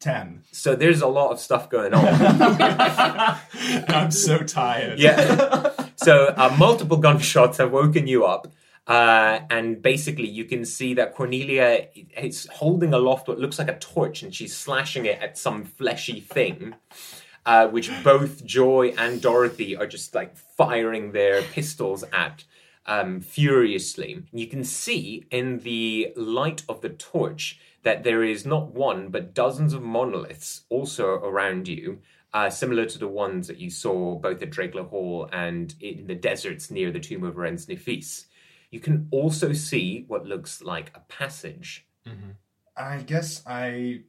Ten. 0.00 0.42
so 0.50 0.74
there's 0.74 1.02
a 1.02 1.06
lot 1.06 1.30
of 1.30 1.38
stuff 1.40 1.68
going 1.68 1.92
on. 1.92 2.04
And 2.06 3.90
I'm 3.90 4.10
so 4.10 4.38
tired. 4.38 4.98
Yeah. 4.98 5.70
so 5.96 6.34
uh, 6.36 6.54
multiple 6.58 6.96
gunshots 6.96 7.58
have 7.58 7.70
woken 7.72 8.06
you 8.06 8.24
up. 8.24 8.48
Uh, 8.86 9.40
and 9.50 9.82
basically, 9.82 10.28
you 10.28 10.44
can 10.44 10.64
see 10.64 10.94
that 10.94 11.14
Cornelia 11.14 11.88
is 12.16 12.46
holding 12.52 12.92
aloft 12.92 13.28
what 13.28 13.38
looks 13.38 13.58
like 13.58 13.68
a 13.68 13.78
torch, 13.78 14.22
and 14.22 14.34
she's 14.34 14.56
slashing 14.56 15.06
it 15.06 15.20
at 15.20 15.38
some 15.38 15.64
fleshy 15.64 16.20
thing, 16.20 16.74
uh, 17.46 17.68
which 17.68 17.90
both 18.04 18.44
Joy 18.44 18.94
and 18.98 19.20
Dorothy 19.20 19.76
are 19.76 19.86
just 19.86 20.14
like 20.14 20.36
firing 20.36 21.12
their 21.12 21.42
pistols 21.42 22.04
at 22.12 22.44
um, 22.86 23.20
furiously. 23.20 24.24
You 24.32 24.46
can 24.46 24.64
see 24.64 25.26
in 25.30 25.60
the 25.60 26.12
light 26.16 26.62
of 26.68 26.80
the 26.80 26.88
torch 26.88 27.60
that 27.82 28.04
there 28.04 28.22
is 28.22 28.44
not 28.44 28.74
one 28.74 29.08
but 29.08 29.34
dozens 29.34 29.72
of 29.72 29.82
monoliths 29.82 30.62
also 30.68 31.14
around 31.14 31.68
you, 31.68 32.00
uh, 32.32 32.50
similar 32.50 32.86
to 32.86 32.98
the 32.98 33.08
ones 33.08 33.48
that 33.48 33.58
you 33.58 33.70
saw 33.70 34.16
both 34.16 34.42
at 34.42 34.50
Drakelow 34.50 34.88
Hall 34.88 35.28
and 35.32 35.74
in 35.80 36.06
the 36.06 36.14
deserts 36.14 36.70
near 36.70 36.90
the 36.90 37.00
tomb 37.00 37.24
of 37.24 37.36
Ren's 37.36 37.66
Nefis. 37.66 38.26
You 38.70 38.80
can 38.80 39.08
also 39.10 39.52
see 39.52 40.04
what 40.08 40.26
looks 40.26 40.62
like 40.62 40.90
a 40.94 41.00
passage. 41.00 41.86
I 42.76 42.98
guess 42.98 43.42
I 43.46 44.02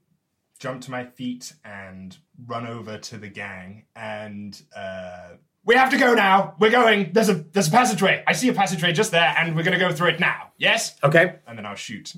jump 0.59 0.81
to 0.83 0.91
my 0.91 1.05
feet 1.05 1.53
and 1.65 2.15
run 2.45 2.67
over 2.67 2.97
to 2.97 3.17
the 3.17 3.27
gang 3.27 3.85
and 3.95 4.61
uh 4.75 5.29
we 5.63 5.75
have 5.75 5.91
to 5.91 5.97
go 5.97 6.15
now. 6.15 6.55
We're 6.59 6.71
going. 6.71 7.11
There's 7.13 7.29
a 7.29 7.35
there's 7.35 7.67
a 7.67 7.71
passageway. 7.71 8.23
I 8.25 8.33
see 8.33 8.49
a 8.49 8.53
passageway 8.53 8.93
just 8.93 9.11
there, 9.11 9.35
and 9.37 9.55
we're 9.55 9.61
gonna 9.61 9.77
go 9.77 9.91
through 9.91 10.07
it 10.09 10.19
now. 10.19 10.53
Yes? 10.57 10.95
Okay, 11.03 11.35
And 11.45 11.55
then 11.55 11.67
I'll 11.67 11.75
shoot. 11.75 12.15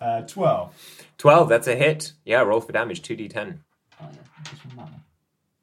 Uh, 0.00 0.22
twelve. 0.22 0.72
12, 1.18 1.48
that's 1.48 1.66
a 1.66 1.74
hit. 1.74 2.12
Yeah, 2.24 2.42
roll 2.42 2.60
for 2.60 2.70
damage, 2.70 3.02
2d10. 3.02 3.58
Oh 4.00 4.04
yeah, 4.12 4.18
this 4.50 4.64
one, 4.64 4.76
that 4.76 4.92
one. 4.92 5.02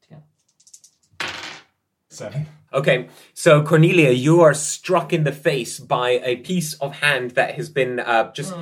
Together. 0.02 1.34
Seven. 2.10 2.48
Okay, 2.74 3.10
so 3.34 3.62
Cornelia, 3.62 4.12
you 4.12 4.40
are 4.40 4.54
struck 4.54 5.12
in 5.12 5.26
the 5.26 5.34
face 5.34 5.78
by 5.78 6.22
a 6.24 6.38
piece 6.38 6.74
of 6.76 6.96
hand 6.96 7.32
that 7.32 7.56
has 7.56 7.70
been 7.70 8.00
uh, 8.00 8.32
just 8.32 8.54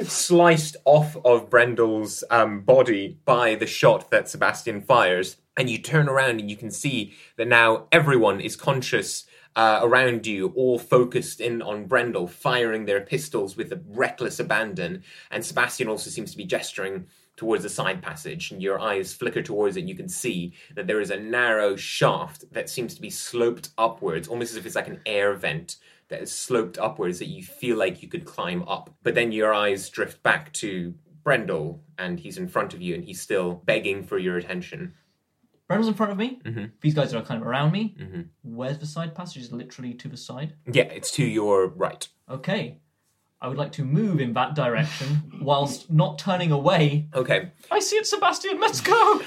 sliced 0.10 0.76
off 0.86 1.18
of 1.22 1.50
Brendel's 1.50 2.24
um, 2.30 2.62
body 2.62 3.18
by 3.26 3.56
the 3.56 3.66
shot 3.66 4.10
that 4.10 4.30
Sebastian 4.30 4.80
fires. 4.80 5.36
And 5.58 5.68
you 5.68 5.76
turn 5.76 6.08
around 6.08 6.40
and 6.40 6.50
you 6.50 6.56
can 6.56 6.70
see 6.70 7.14
that 7.36 7.46
now 7.46 7.88
everyone 7.92 8.40
is 8.40 8.56
conscious 8.56 9.26
uh, 9.54 9.80
around 9.82 10.26
you, 10.26 10.52
all 10.56 10.78
focused 10.78 11.42
in 11.42 11.60
on 11.60 11.86
Brendel, 11.86 12.26
firing 12.26 12.86
their 12.86 13.00
pistols 13.02 13.56
with 13.56 13.70
a 13.70 13.82
reckless 13.88 14.40
abandon. 14.40 15.02
And 15.30 15.44
Sebastian 15.44 15.88
also 15.88 16.08
seems 16.08 16.30
to 16.30 16.36
be 16.38 16.44
gesturing 16.44 17.06
towards 17.36 17.64
a 17.64 17.68
side 17.68 18.02
passage, 18.02 18.50
and 18.50 18.62
your 18.62 18.80
eyes 18.80 19.12
flicker 19.12 19.42
towards 19.42 19.76
it, 19.76 19.80
and 19.80 19.88
you 19.88 19.94
can 19.94 20.08
see 20.08 20.54
that 20.74 20.86
there 20.86 21.00
is 21.00 21.10
a 21.10 21.20
narrow 21.20 21.76
shaft 21.76 22.50
that 22.52 22.70
seems 22.70 22.94
to 22.94 23.00
be 23.00 23.10
sloped 23.10 23.70
upwards, 23.78 24.28
almost 24.28 24.52
as 24.52 24.56
if 24.56 24.66
it's 24.66 24.74
like 24.76 24.88
an 24.88 25.00
air 25.06 25.34
vent 25.34 25.76
that 26.08 26.22
is 26.22 26.32
sloped 26.32 26.78
upwards 26.78 27.18
that 27.18 27.26
you 27.28 27.42
feel 27.42 27.76
like 27.76 28.02
you 28.02 28.08
could 28.08 28.24
climb 28.24 28.62
up. 28.68 28.94
But 29.02 29.14
then 29.14 29.32
your 29.32 29.52
eyes 29.52 29.88
drift 29.90 30.22
back 30.22 30.52
to 30.54 30.94
Brendel, 31.24 31.82
and 31.98 32.18
he's 32.20 32.38
in 32.38 32.48
front 32.48 32.72
of 32.74 32.80
you, 32.80 32.94
and 32.94 33.04
he's 33.04 33.20
still 33.20 33.62
begging 33.66 34.02
for 34.04 34.16
your 34.18 34.36
attention. 34.38 34.94
Brendel's 35.66 35.88
in 35.88 35.94
front 35.94 36.12
of 36.12 36.18
me. 36.18 36.40
Mhm. 36.44 36.70
These 36.80 36.94
guys 36.94 37.12
are 37.12 37.22
kind 37.22 37.42
of 37.42 37.46
around 37.48 37.72
me. 37.72 37.96
Mhm. 37.98 38.28
Where's 38.42 38.78
the 38.78 38.86
side 38.86 39.16
passage? 39.16 39.42
Is 39.42 39.52
literally 39.52 39.94
to 39.94 40.06
the 40.08 40.16
side. 40.16 40.54
Yeah, 40.72 40.84
it's 40.84 41.10
to 41.12 41.24
your 41.26 41.66
right. 41.66 42.06
Okay. 42.30 42.78
I 43.46 43.48
would 43.48 43.58
like 43.58 43.70
to 43.72 43.84
move 43.84 44.18
in 44.18 44.32
that 44.32 44.56
direction 44.56 45.38
whilst 45.40 45.88
not 45.88 46.18
turning 46.18 46.50
away. 46.50 47.06
Okay. 47.14 47.52
I 47.70 47.78
see 47.78 47.94
it, 47.94 48.04
Sebastian. 48.04 48.58
Let's 48.58 48.80
go. 48.80 49.22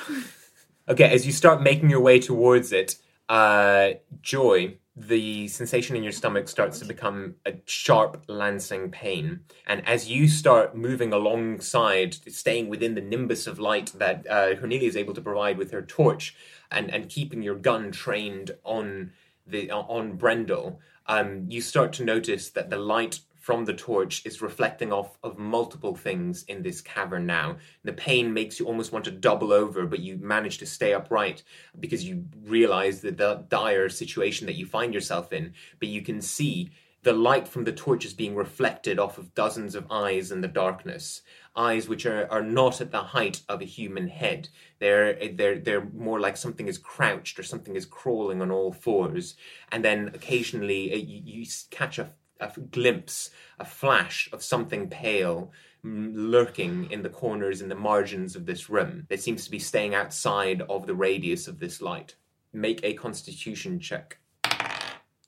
Okay, 0.89 1.09
as 1.09 1.25
you 1.25 1.31
start 1.31 1.61
making 1.61 1.89
your 1.89 2.01
way 2.01 2.19
towards 2.19 2.73
it, 2.73 2.97
uh, 3.29 3.91
Joy, 4.21 4.75
the 4.93 5.47
sensation 5.47 5.95
in 5.95 6.03
your 6.03 6.11
stomach 6.11 6.49
starts 6.49 6.79
to 6.79 6.85
become 6.85 7.35
a 7.45 7.53
sharp, 7.63 8.25
lancing 8.27 8.91
pain. 8.91 9.39
And 9.65 9.87
as 9.87 10.09
you 10.09 10.27
start 10.27 10.75
moving 10.75 11.13
alongside, 11.13 12.15
staying 12.29 12.67
within 12.67 12.95
the 12.95 13.01
nimbus 13.01 13.47
of 13.47 13.57
light 13.57 13.93
that 13.99 14.29
uh, 14.29 14.55
Cornelia 14.55 14.89
is 14.89 14.97
able 14.97 15.13
to 15.13 15.21
provide 15.21 15.57
with 15.57 15.71
her 15.71 15.81
torch, 15.81 16.35
and, 16.69 16.93
and 16.93 17.07
keeping 17.07 17.41
your 17.41 17.55
gun 17.55 17.91
trained 17.93 18.51
on 18.65 19.11
the 19.47 19.71
on 19.71 20.17
Brendel, 20.17 20.81
um, 21.07 21.45
you 21.47 21.61
start 21.61 21.93
to 21.93 22.03
notice 22.03 22.49
that 22.49 22.69
the 22.69 22.77
light 22.77 23.21
from 23.49 23.65
the 23.65 23.73
torch 23.73 24.23
is 24.27 24.43
reflecting 24.43 24.93
off 24.93 25.17
of 25.23 25.39
multiple 25.39 25.95
things 25.95 26.43
in 26.43 26.61
this 26.61 26.81
cavern 26.81 27.25
now. 27.25 27.57
The 27.83 27.93
pain 27.93 28.31
makes 28.31 28.59
you 28.59 28.67
almost 28.67 28.91
want 28.91 29.05
to 29.05 29.11
double 29.11 29.51
over, 29.51 29.87
but 29.87 30.01
you 30.01 30.17
manage 30.17 30.59
to 30.59 30.67
stay 30.67 30.93
upright 30.93 31.41
because 31.79 32.03
you 32.03 32.25
realize 32.43 33.01
the, 33.01 33.09
the 33.09 33.43
dire 33.49 33.89
situation 33.89 34.45
that 34.45 34.53
you 34.53 34.67
find 34.67 34.93
yourself 34.93 35.33
in. 35.33 35.53
But 35.79 35.89
you 35.89 36.03
can 36.03 36.21
see 36.21 36.69
the 37.01 37.13
light 37.13 37.47
from 37.47 37.63
the 37.63 37.71
torch 37.71 38.05
is 38.05 38.13
being 38.13 38.35
reflected 38.35 38.99
off 38.99 39.17
of 39.17 39.33
dozens 39.33 39.73
of 39.73 39.91
eyes 39.91 40.31
in 40.31 40.41
the 40.41 40.47
darkness. 40.47 41.23
Eyes 41.55 41.89
which 41.89 42.05
are, 42.05 42.31
are 42.31 42.43
not 42.43 42.81
at 42.81 42.91
the 42.91 43.01
height 43.01 43.41
of 43.49 43.63
a 43.63 43.65
human 43.65 44.09
head. 44.09 44.49
They're, 44.77 45.27
they're, 45.29 45.57
they're 45.57 45.89
more 45.89 46.19
like 46.19 46.37
something 46.37 46.67
is 46.67 46.77
crouched 46.77 47.39
or 47.39 47.43
something 47.43 47.75
is 47.75 47.87
crawling 47.87 48.43
on 48.43 48.51
all 48.51 48.71
fours. 48.71 49.35
And 49.71 49.83
then 49.83 50.11
occasionally 50.13 50.93
uh, 50.93 50.97
you, 50.97 51.21
you 51.25 51.45
catch 51.71 51.97
a 51.97 52.11
a 52.39 52.51
glimpse, 52.59 53.29
a 53.59 53.65
flash 53.65 54.29
of 54.31 54.43
something 54.43 54.89
pale 54.89 55.51
lurking 55.83 56.91
in 56.91 57.01
the 57.03 57.09
corners 57.09 57.61
and 57.61 57.71
the 57.71 57.75
margins 57.75 58.35
of 58.35 58.45
this 58.45 58.69
room 58.69 59.05
that 59.09 59.21
seems 59.21 59.45
to 59.45 59.51
be 59.51 59.59
staying 59.59 59.95
outside 59.95 60.61
of 60.63 60.87
the 60.87 60.95
radius 60.95 61.47
of 61.47 61.59
this 61.59 61.81
light. 61.81 62.15
Make 62.51 62.83
a 62.83 62.93
constitution 62.93 63.79
check. 63.79 64.17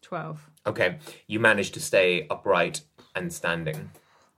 12. 0.01 0.49
Okay, 0.67 0.97
you 1.27 1.39
manage 1.39 1.71
to 1.71 1.79
stay 1.79 2.27
upright 2.29 2.81
and 3.15 3.31
standing. 3.31 3.91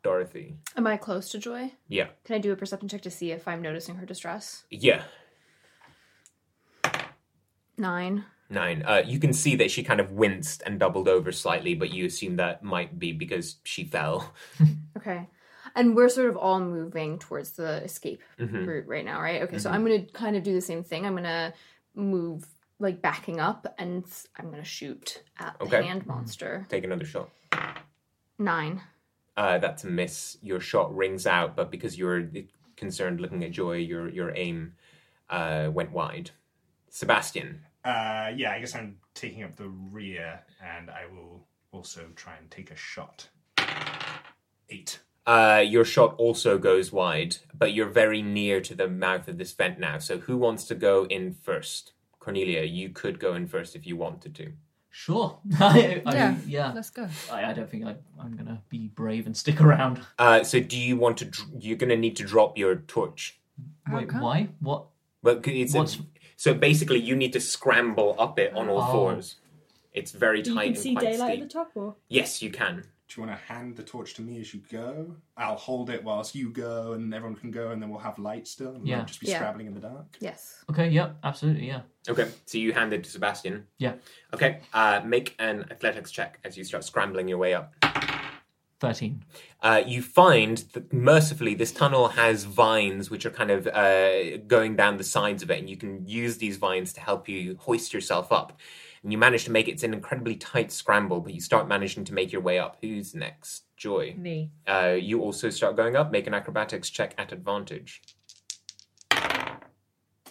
Dorothy. 0.03 0.57
Am 0.75 0.85
I 0.85 0.97
close 0.97 1.29
to 1.29 1.39
Joy? 1.39 1.71
Yeah. 1.87 2.07
Can 2.25 2.35
I 2.35 2.39
do 2.39 2.51
a 2.51 2.57
perception 2.57 2.89
check 2.89 3.01
to 3.03 3.09
see 3.09 3.31
if 3.31 3.47
I'm 3.47 3.61
noticing 3.61 3.95
her 3.95 4.05
distress? 4.05 4.65
Yeah. 4.69 5.03
Nine. 7.77 8.25
Nine. 8.53 8.83
Uh, 8.85 9.01
you 9.05 9.19
can 9.19 9.33
see 9.33 9.55
that 9.55 9.71
she 9.71 9.83
kind 9.83 9.99
of 9.99 10.11
winced 10.11 10.61
and 10.65 10.79
doubled 10.79 11.07
over 11.07 11.31
slightly, 11.31 11.73
but 11.73 11.91
you 11.91 12.05
assume 12.05 12.35
that 12.37 12.63
might 12.63 12.99
be 12.99 13.11
because 13.11 13.57
she 13.63 13.83
fell. 13.83 14.33
Okay. 14.95 15.27
And 15.75 15.95
we're 15.95 16.07
sort 16.07 16.29
of 16.29 16.37
all 16.37 16.59
moving 16.59 17.17
towards 17.17 17.51
the 17.53 17.83
escape 17.83 18.21
Mhm. 18.39 18.67
route 18.67 18.85
right 18.87 19.03
now, 19.03 19.19
right? 19.19 19.41
Okay, 19.41 19.57
so 19.57 19.69
Mhm. 19.69 19.73
I'm 19.73 19.85
going 19.85 20.05
to 20.05 20.11
kind 20.13 20.35
of 20.35 20.43
do 20.43 20.53
the 20.53 20.61
same 20.61 20.83
thing. 20.83 21.03
I'm 21.03 21.13
going 21.13 21.23
to 21.23 21.51
move, 21.95 22.45
like, 22.79 23.01
backing 23.01 23.39
up, 23.39 23.65
and 23.79 24.05
I'm 24.37 24.45
going 24.51 24.61
to 24.61 24.69
shoot 24.69 25.23
at 25.39 25.57
the 25.57 25.65
Okay. 25.65 25.83
hand 25.83 26.05
monster. 26.05 26.67
Take 26.69 26.83
another 26.83 27.05
shot. 27.05 27.31
Nine. 28.37 28.81
Uh, 29.35 29.57
that's 29.57 29.83
a 29.83 29.87
miss. 29.87 30.37
Your 30.43 30.59
shot 30.59 30.95
rings 30.95 31.25
out, 31.25 31.55
but 31.55 31.71
because 31.71 31.97
you're 31.97 32.29
concerned 32.77 33.19
looking 33.19 33.43
at 33.43 33.49
Joy, 33.51 33.77
your 33.77 34.07
your 34.09 34.31
aim 34.35 34.75
uh, 35.29 35.71
went 35.73 35.91
wide. 35.91 36.29
Sebastian. 36.89 37.65
Uh, 37.83 38.31
yeah, 38.35 38.51
I 38.51 38.59
guess 38.59 38.75
I'm 38.75 38.97
taking 39.13 39.43
up 39.43 39.55
the 39.55 39.67
rear, 39.67 40.39
and 40.63 40.89
I 40.89 41.05
will 41.11 41.45
also 41.71 42.05
try 42.15 42.33
and 42.39 42.49
take 42.49 42.71
a 42.71 42.75
shot. 42.75 43.27
Eight. 44.69 44.99
Uh, 45.25 45.63
your 45.65 45.85
shot 45.85 46.15
also 46.17 46.57
goes 46.57 46.91
wide, 46.91 47.37
but 47.57 47.73
you're 47.73 47.87
very 47.89 48.21
near 48.21 48.59
to 48.61 48.75
the 48.75 48.87
mouth 48.87 49.27
of 49.27 49.37
this 49.37 49.51
vent 49.53 49.79
now. 49.79 49.97
So 49.97 50.17
who 50.19 50.37
wants 50.37 50.65
to 50.65 50.75
go 50.75 51.05
in 51.05 51.33
first? 51.41 51.93
Cornelia, 52.19 52.63
you 52.63 52.89
could 52.89 53.19
go 53.19 53.33
in 53.33 53.47
first 53.47 53.75
if 53.75 53.85
you 53.85 53.95
wanted 53.95 54.35
to. 54.35 54.51
Sure. 54.89 55.39
I, 55.59 56.01
I, 56.05 56.13
Yeah, 56.13 56.35
yeah. 56.47 56.71
let's 56.73 56.89
go. 56.89 57.07
I, 57.31 57.45
I 57.45 57.53
don't 57.53 57.69
think 57.69 57.85
I, 57.85 57.95
I'm 58.19 58.33
going 58.35 58.45
to 58.47 58.59
be 58.69 58.89
brave 58.89 59.25
and 59.25 59.35
stick 59.35 59.59
around. 59.61 60.01
Uh, 60.19 60.43
so 60.43 60.59
do 60.59 60.77
you 60.77 60.95
want 60.97 61.17
to? 61.17 61.25
dr- 61.25 61.49
You're 61.59 61.77
going 61.77 61.89
to 61.89 61.97
need 61.97 62.15
to 62.17 62.23
drop 62.23 62.57
your 62.57 62.75
torch. 62.75 63.39
Wait, 63.91 64.11
why? 64.13 64.49
What? 64.59 64.85
Well, 65.21 65.35
'cause 65.37 65.53
it's 65.55 65.73
a- 65.73 65.77
What's- 65.77 65.97
so 66.37 66.53
basically 66.53 66.99
you 66.99 67.15
need 67.15 67.33
to 67.33 67.39
scramble 67.39 68.15
up 68.19 68.39
it 68.39 68.53
on 68.53 68.69
all 68.69 68.81
Oh. 68.81 68.91
fours. 68.91 69.35
It's 69.93 70.11
very 70.11 70.39
You 70.39 70.55
tight 70.55 70.63
can 70.63 70.73
and 70.73 70.77
see 70.77 70.93
quite 70.95 71.05
daylight 71.05 71.31
steep. 71.33 71.43
at 71.43 71.49
the 71.49 71.53
top, 71.53 71.71
or 71.75 71.95
Yes, 72.09 72.41
you 72.41 72.49
can. 72.49 72.83
Do 73.07 73.21
you 73.21 73.27
want 73.27 73.37
to 73.39 73.45
hand 73.45 73.75
the 73.75 73.83
torch 73.83 74.15
to 74.15 74.23
me 74.23 74.39
as 74.39 74.51
you 74.55 74.61
go? 74.71 75.15
I'll 75.37 75.55
hold 75.55 75.91
it 75.91 76.03
whilst 76.03 76.33
you 76.33 76.49
go, 76.49 76.93
and 76.93 77.13
everyone 77.13 77.35
can 77.37 77.51
go, 77.51 77.69
and 77.69 77.79
then 77.79 77.89
we'll 77.91 77.99
have 77.99 78.17
light 78.17 78.47
still, 78.47 78.73
and 78.73 78.81
we 78.83 78.89
Yeah. 78.89 78.97
won't 78.97 79.09
just 79.09 79.19
be 79.21 79.27
Yeah. 79.27 79.35
scrabbling 79.37 79.67
in 79.67 79.75
the 79.75 79.81
dark. 79.81 80.07
Yes. 80.19 80.63
Okay, 80.71 80.89
yeah, 80.89 81.11
absolutely, 81.23 81.67
yeah. 81.67 81.81
Okay, 82.09 82.27
so 82.45 82.57
you 82.57 82.73
hand 82.73 82.91
it 82.93 83.03
to 83.03 83.09
Sebastian. 83.11 83.67
Yeah. 83.77 83.95
Okay, 84.33 84.61
uh, 84.73 85.01
make 85.05 85.35
an 85.37 85.67
athletics 85.69 86.09
check 86.11 86.39
as 86.43 86.57
you 86.57 86.63
start 86.63 86.85
scrambling 86.85 87.27
your 87.27 87.37
way 87.37 87.53
up. 87.53 87.75
13. 88.83 89.23
Uh, 89.61 89.81
you 89.87 90.01
find 90.01 90.57
that 90.73 90.91
mercifully 90.91 91.55
this 91.55 91.71
tunnel 91.71 92.09
has 92.09 92.43
vines 92.43 93.09
which 93.09 93.25
are 93.25 93.29
kind 93.29 93.49
of 93.49 93.65
uh, 93.67 94.35
going 94.45 94.75
down 94.75 94.97
the 94.97 95.05
sides 95.05 95.41
of 95.41 95.49
it, 95.49 95.59
and 95.59 95.69
you 95.69 95.77
can 95.77 96.05
use 96.05 96.37
these 96.37 96.57
vines 96.57 96.91
to 96.91 96.99
help 96.99 97.29
you 97.29 97.55
hoist 97.61 97.93
yourself 97.93 98.29
up. 98.33 98.59
And 99.01 99.11
you 99.11 99.17
manage 99.17 99.45
to 99.45 99.51
make 99.51 99.69
it. 99.69 99.71
It's 99.71 99.83
an 99.83 99.93
incredibly 99.93 100.35
tight 100.35 100.69
scramble, 100.69 101.21
but 101.21 101.33
you 101.33 101.39
start 101.39 101.65
managing 101.67 102.03
to 102.05 102.13
make 102.13 102.33
your 102.33 102.41
way 102.41 102.59
up. 102.59 102.77
Who's 102.81 103.15
next? 103.15 103.63
Joy. 103.77 104.15
me. 104.17 104.51
Uh, 104.67 104.97
you 104.99 105.21
also 105.21 105.49
start 105.49 105.77
going 105.77 105.95
up. 105.95 106.11
Make 106.11 106.27
an 106.27 106.33
acrobatics 106.33 106.89
check 106.89 107.13
at 107.17 107.31
advantage. 107.31 108.01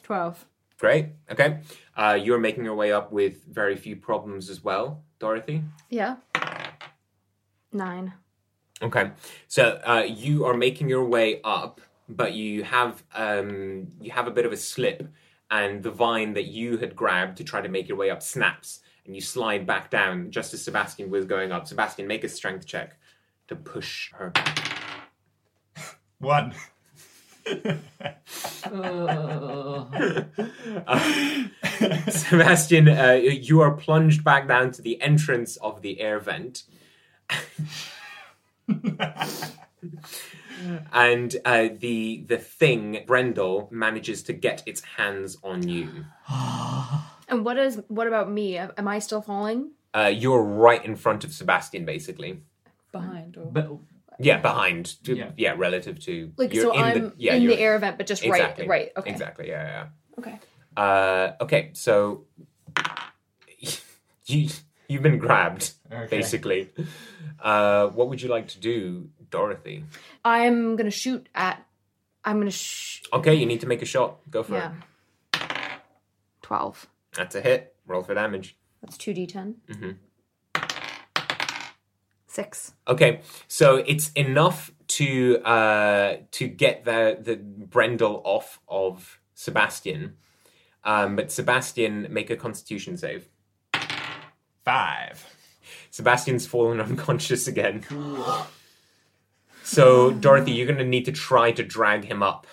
12. 0.03 0.47
Great. 0.79 1.07
Okay. 1.31 1.61
Uh, 1.97 2.19
you're 2.23 2.39
making 2.39 2.65
your 2.65 2.75
way 2.75 2.93
up 2.93 3.13
with 3.13 3.45
very 3.47 3.77
few 3.77 3.97
problems 3.97 4.51
as 4.51 4.63
well, 4.63 5.05
Dorothy. 5.19 5.63
Yeah. 5.89 6.17
Nine. 7.73 8.13
Okay, 8.83 9.13
so 9.47 9.81
uh, 9.87 10.05
you 10.09 10.45
are 10.45 10.55
making 10.55 10.89
your 10.89 11.05
way 11.05 11.41
up, 11.45 11.81
but 12.09 12.33
you 12.33 12.65
have 12.65 13.05
um, 13.15 13.87
you 14.01 14.11
have 14.11 14.27
a 14.27 14.33
bit 14.33 14.45
of 14.45 14.53
a 14.53 14.57
slip, 14.57 15.09
and 15.53 15.85
the 15.85 15.91
vine 15.93 16.33
that 16.33 16.47
you 16.47 16.79
had 16.79 16.97
grabbed 16.97 17.37
to 17.37 17.45
try 17.45 17.61
to 17.61 17.69
make 17.69 17.87
your 17.87 17.97
way 17.97 18.11
up 18.11 18.23
snaps, 18.23 18.81
and 19.07 19.15
you 19.15 19.21
slide 19.21 19.69
back 19.69 19.89
down 19.89 20.33
just 20.33 20.53
as 20.53 20.65
Sebastian 20.65 21.11
was 21.11 21.27
going 21.27 21.53
up. 21.53 21.69
Sebastian, 21.69 22.09
make 22.09 22.25
a 22.25 22.29
strength 22.29 22.67
check 22.67 22.99
to 23.47 23.55
push 23.55 24.11
her 24.15 24.31
back. 24.31 24.69
One. 26.19 26.55
Uh, 27.47 27.77
Sebastian, 32.11 32.89
uh, 32.89 33.13
you 33.13 33.61
are 33.61 33.73
plunged 33.73 34.25
back 34.25 34.49
down 34.49 34.73
to 34.73 34.83
the 34.83 35.01
entrance 35.01 35.55
of 35.57 35.83
the 35.83 36.01
air 36.01 36.19
vent. 36.19 36.65
and 40.93 41.37
uh, 41.45 41.69
the 41.79 42.25
the 42.27 42.39
thing, 42.39 43.05
Brendel, 43.07 43.69
manages 43.71 44.23
to 44.25 44.33
get 44.33 44.63
its 44.67 44.83
hands 44.97 45.37
on 45.43 45.69
you. 45.69 46.05
And 47.29 47.47
what 47.47 47.57
is 47.57 47.81
what 47.89 48.07
about 48.07 48.31
me? 48.31 48.59
Am 48.59 48.87
I 48.87 48.99
still 48.99 49.23
falling? 49.23 49.71
Uh, 49.95 50.13
you're 50.15 50.43
right 50.43 50.85
in 50.85 50.97
front 50.97 51.25
of 51.25 51.33
Sebastian, 51.33 51.87
basically. 51.87 52.43
Behind, 52.93 53.39
or 53.39 53.47
but 53.51 53.71
Yeah, 54.19 54.39
behind. 54.39 54.97
Yeah. 55.05 55.31
Yeah, 55.39 55.55
relative 55.57 55.99
to. 56.01 56.31
Like 56.37 56.53
you're 56.53 56.65
so, 56.65 56.73
in 56.73 56.85
I'm 56.85 57.01
the, 57.01 57.13
yeah, 57.17 57.35
in 57.35 57.43
you're- 57.43 57.57
the 57.57 57.63
air 57.63 57.75
event, 57.75 57.97
but 57.97 58.07
just 58.07 58.23
exactly, 58.23 58.69
right, 58.69 58.81
right. 58.81 58.93
Okay. 58.99 59.11
Exactly. 59.11 59.49
Yeah, 59.49 59.65
yeah. 59.65 59.87
Okay. 60.19 60.39
yeah. 60.77 60.83
Uh, 60.83 61.37
okay, 61.41 61.71
so 61.73 62.25
you 64.27 64.51
you've 64.93 65.03
been 65.03 65.19
grabbed, 65.19 65.73
Okay. 65.91 66.07
basically. 66.17 66.71
Uh, 67.41 67.89
what 67.89 68.09
would 68.09 68.21
you 68.23 68.29
like 68.29 68.49
to 68.49 68.59
do, 68.61 69.09
Dorothy? 69.31 69.85
I'm 70.25 70.77
gonna 70.77 70.91
shoot 70.91 71.29
at. 71.35 71.65
I'm 72.25 72.39
gonna 72.39 72.51
sh. 72.51 73.03
Okay, 73.13 73.35
you 73.35 73.47
need 73.47 73.61
to 73.63 73.67
make 73.67 73.83
a 73.83 73.87
shot. 73.87 74.19
Go 74.31 74.43
for 74.43 74.55
Yeah. 74.55 74.73
it. 75.35 75.43
Twelve. 76.43 76.87
That's 77.17 77.35
a 77.35 77.41
hit. 77.41 77.75
Roll 77.87 78.03
for 78.03 78.15
damage. 78.15 78.57
That's 78.81 78.97
two 78.97 79.13
d10. 79.15 79.55
Mm-hmm. 79.69 79.91
Six. 82.27 82.73
Okay, 82.89 83.21
so 83.47 83.77
it's 83.77 84.11
enough 84.13 84.71
to 84.89 85.39
uh, 85.45 86.17
to 86.31 86.49
get 86.49 86.85
the 86.85 87.19
the 87.21 87.37
Brendel 87.37 88.23
off 88.25 88.59
of 88.69 89.21
Sebastian, 89.35 90.17
um, 90.85 91.15
but 91.17 91.31
Sebastian 91.31 92.07
make 92.11 92.31
a 92.31 92.37
Constitution 92.37 92.97
save. 92.97 93.29
Five. 94.65 95.27
Sebastian's 95.91 96.47
fallen 96.47 96.81
unconscious 96.89 97.47
again. 97.47 97.85
So, 99.65 100.11
Dorothy, 100.13 100.53
you're 100.53 100.67
going 100.67 100.79
to 100.79 100.85
need 100.85 101.05
to 101.05 101.13
try 101.13 101.53
to 101.53 101.63
drag 101.63 102.05
him 102.05 102.23
up. 102.23 102.47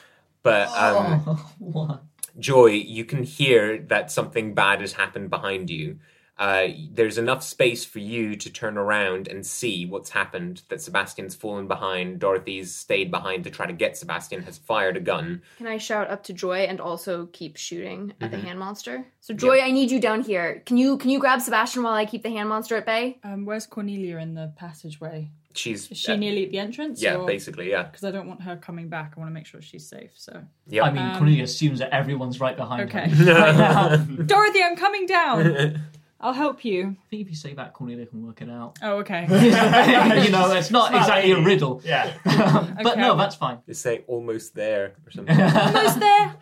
But, 0.43 0.69
um, 0.69 1.23
Oh, 1.27 1.51
what? 1.59 2.03
Joy, 2.37 2.67
you 2.67 3.03
can 3.03 3.23
hear 3.23 3.79
that 3.89 4.11
something 4.11 4.53
bad 4.53 4.81
has 4.81 4.93
happened 4.93 5.29
behind 5.29 5.69
you. 5.69 5.99
Uh, 6.39 6.69
there's 6.93 7.17
enough 7.17 7.43
space 7.43 7.83
for 7.83 7.99
you 7.99 8.33
to 8.37 8.49
turn 8.49 8.77
around 8.77 9.27
and 9.27 9.45
see 9.45 9.85
what's 9.85 10.09
happened. 10.11 10.61
That 10.69 10.81
Sebastian's 10.81 11.35
fallen 11.35 11.67
behind. 11.67 12.19
Dorothy's 12.19 12.73
stayed 12.73 13.11
behind 13.11 13.43
to 13.43 13.49
try 13.49 13.65
to 13.65 13.73
get 13.73 13.97
Sebastian. 13.97 14.41
Has 14.43 14.57
fired 14.57 14.95
a 14.95 15.01
gun. 15.01 15.41
Can 15.57 15.67
I 15.67 15.77
shout 15.77 16.09
up 16.09 16.23
to 16.23 16.33
Joy 16.33 16.59
and 16.59 16.79
also 16.79 17.25
keep 17.33 17.57
shooting 17.57 18.13
at 18.21 18.29
Mhm. 18.29 18.31
the 18.31 18.37
hand 18.37 18.57
monster? 18.59 19.05
So 19.19 19.33
Joy, 19.33 19.59
I 19.59 19.71
need 19.71 19.91
you 19.91 19.99
down 19.99 20.21
here. 20.21 20.63
Can 20.65 20.77
you 20.77 20.97
can 20.97 21.09
you 21.09 21.19
grab 21.19 21.41
Sebastian 21.41 21.83
while 21.83 21.93
I 21.93 22.05
keep 22.05 22.23
the 22.23 22.29
hand 22.29 22.47
monster 22.47 22.77
at 22.77 22.85
bay? 22.85 23.19
Um, 23.23 23.43
where's 23.45 23.65
Cornelia 23.67 24.17
in 24.19 24.33
the 24.33 24.53
passageway? 24.55 25.31
She's 25.55 25.91
Is 25.91 25.97
she 25.97 26.13
uh, 26.13 26.15
nearly 26.15 26.45
at 26.45 26.51
the 26.51 26.59
entrance? 26.59 27.01
Yeah, 27.01 27.17
basically, 27.25 27.69
yeah. 27.69 27.83
Because 27.83 28.03
I 28.05 28.11
don't 28.11 28.27
want 28.27 28.43
her 28.43 28.55
coming 28.55 28.87
back. 28.87 29.15
I 29.17 29.19
want 29.19 29.29
to 29.29 29.33
make 29.33 29.47
sure 29.47 29.61
she's 29.61 29.85
safe. 29.85 30.11
So. 30.15 30.41
Yep. 30.67 30.85
I 30.85 30.91
mean, 30.91 31.03
Um, 31.03 31.17
Cornelia 31.17 31.43
assumes 31.43 31.79
that 31.79 31.89
everyone's 31.93 32.39
right 32.39 32.55
behind 32.55 32.83
Okay. 32.89 33.09
her. 33.09 33.97
right. 33.97 34.27
Dorothy, 34.27 34.63
I'm 34.63 34.77
coming 34.77 35.05
down. 35.05 35.81
I'll 36.21 36.33
help 36.33 36.65
you. 36.65 36.81
I 36.99 37.09
think 37.09 37.21
if 37.21 37.29
you 37.29 37.35
say 37.35 37.53
that, 37.53 37.73
Cornelia 37.73 38.05
can 38.05 38.25
work 38.25 38.41
it 38.41 38.49
out. 38.49 38.77
Oh, 38.81 38.97
okay. 38.97 39.21
you 40.25 40.31
know, 40.31 40.51
it's 40.51 40.69
not 40.69 40.93
exactly 40.93 41.31
a 41.31 41.41
riddle. 41.41 41.81
Yeah. 41.85 42.11
but 42.25 42.85
Okay. 42.93 42.99
no, 43.01 43.15
that's 43.15 43.35
fine. 43.35 43.59
Just 43.65 43.81
say 43.81 44.03
almost 44.07 44.53
there 44.53 44.95
or 45.05 45.11
something. 45.11 45.39
Almost 45.39 45.99
there. 45.99 46.35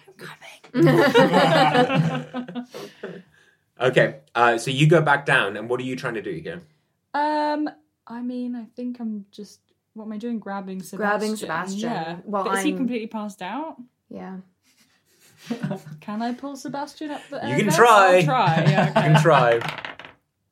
I'm 0.74 0.84
Coming. 2.34 2.84
Okay, 3.80 4.16
uh, 4.34 4.58
so 4.58 4.72
you 4.72 4.88
go 4.88 5.02
back 5.02 5.26
down, 5.28 5.56
and 5.56 5.70
what 5.70 5.80
are 5.80 5.84
you 5.84 5.96
trying 5.96 6.16
to 6.16 6.22
do 6.24 6.32
here? 6.32 6.64
Um, 7.14 7.70
I 8.08 8.22
mean, 8.24 8.56
I 8.56 8.66
think 8.76 9.00
I'm 9.00 9.26
just. 9.32 9.60
What 9.94 10.06
am 10.06 10.14
I 10.14 10.18
doing? 10.18 10.40
Grabbing 10.40 10.82
Sebastian. 10.82 10.98
Grabbing 10.98 11.36
Sebastian. 11.36 11.80
Yeah. 11.80 12.18
Well, 12.24 12.44
but 12.44 12.58
is 12.58 12.64
he 12.64 12.70
I'm- 12.72 12.78
completely 12.78 13.08
passed 13.08 13.42
out? 13.44 13.78
Yeah. 14.10 14.38
Can 16.02 16.22
I 16.22 16.34
pull 16.34 16.56
Sebastian 16.56 17.12
up 17.12 17.22
the? 17.30 17.38
You 17.38 17.56
can 17.56 17.66
vent? 17.66 17.76
try. 17.76 18.18
I'll 18.18 18.24
try. 18.24 18.66
Yeah. 18.68 18.88
You 18.88 18.94
can 18.94 19.22
try. 19.22 19.60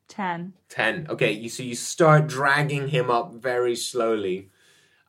Ten. 0.08 0.54
10. 0.70 1.08
Okay, 1.10 1.32
you, 1.32 1.50
so 1.50 1.62
you 1.64 1.76
start 1.76 2.28
dragging 2.28 2.88
him 2.88 3.12
up 3.12 3.34
very 3.34 3.76
slowly. 3.76 4.50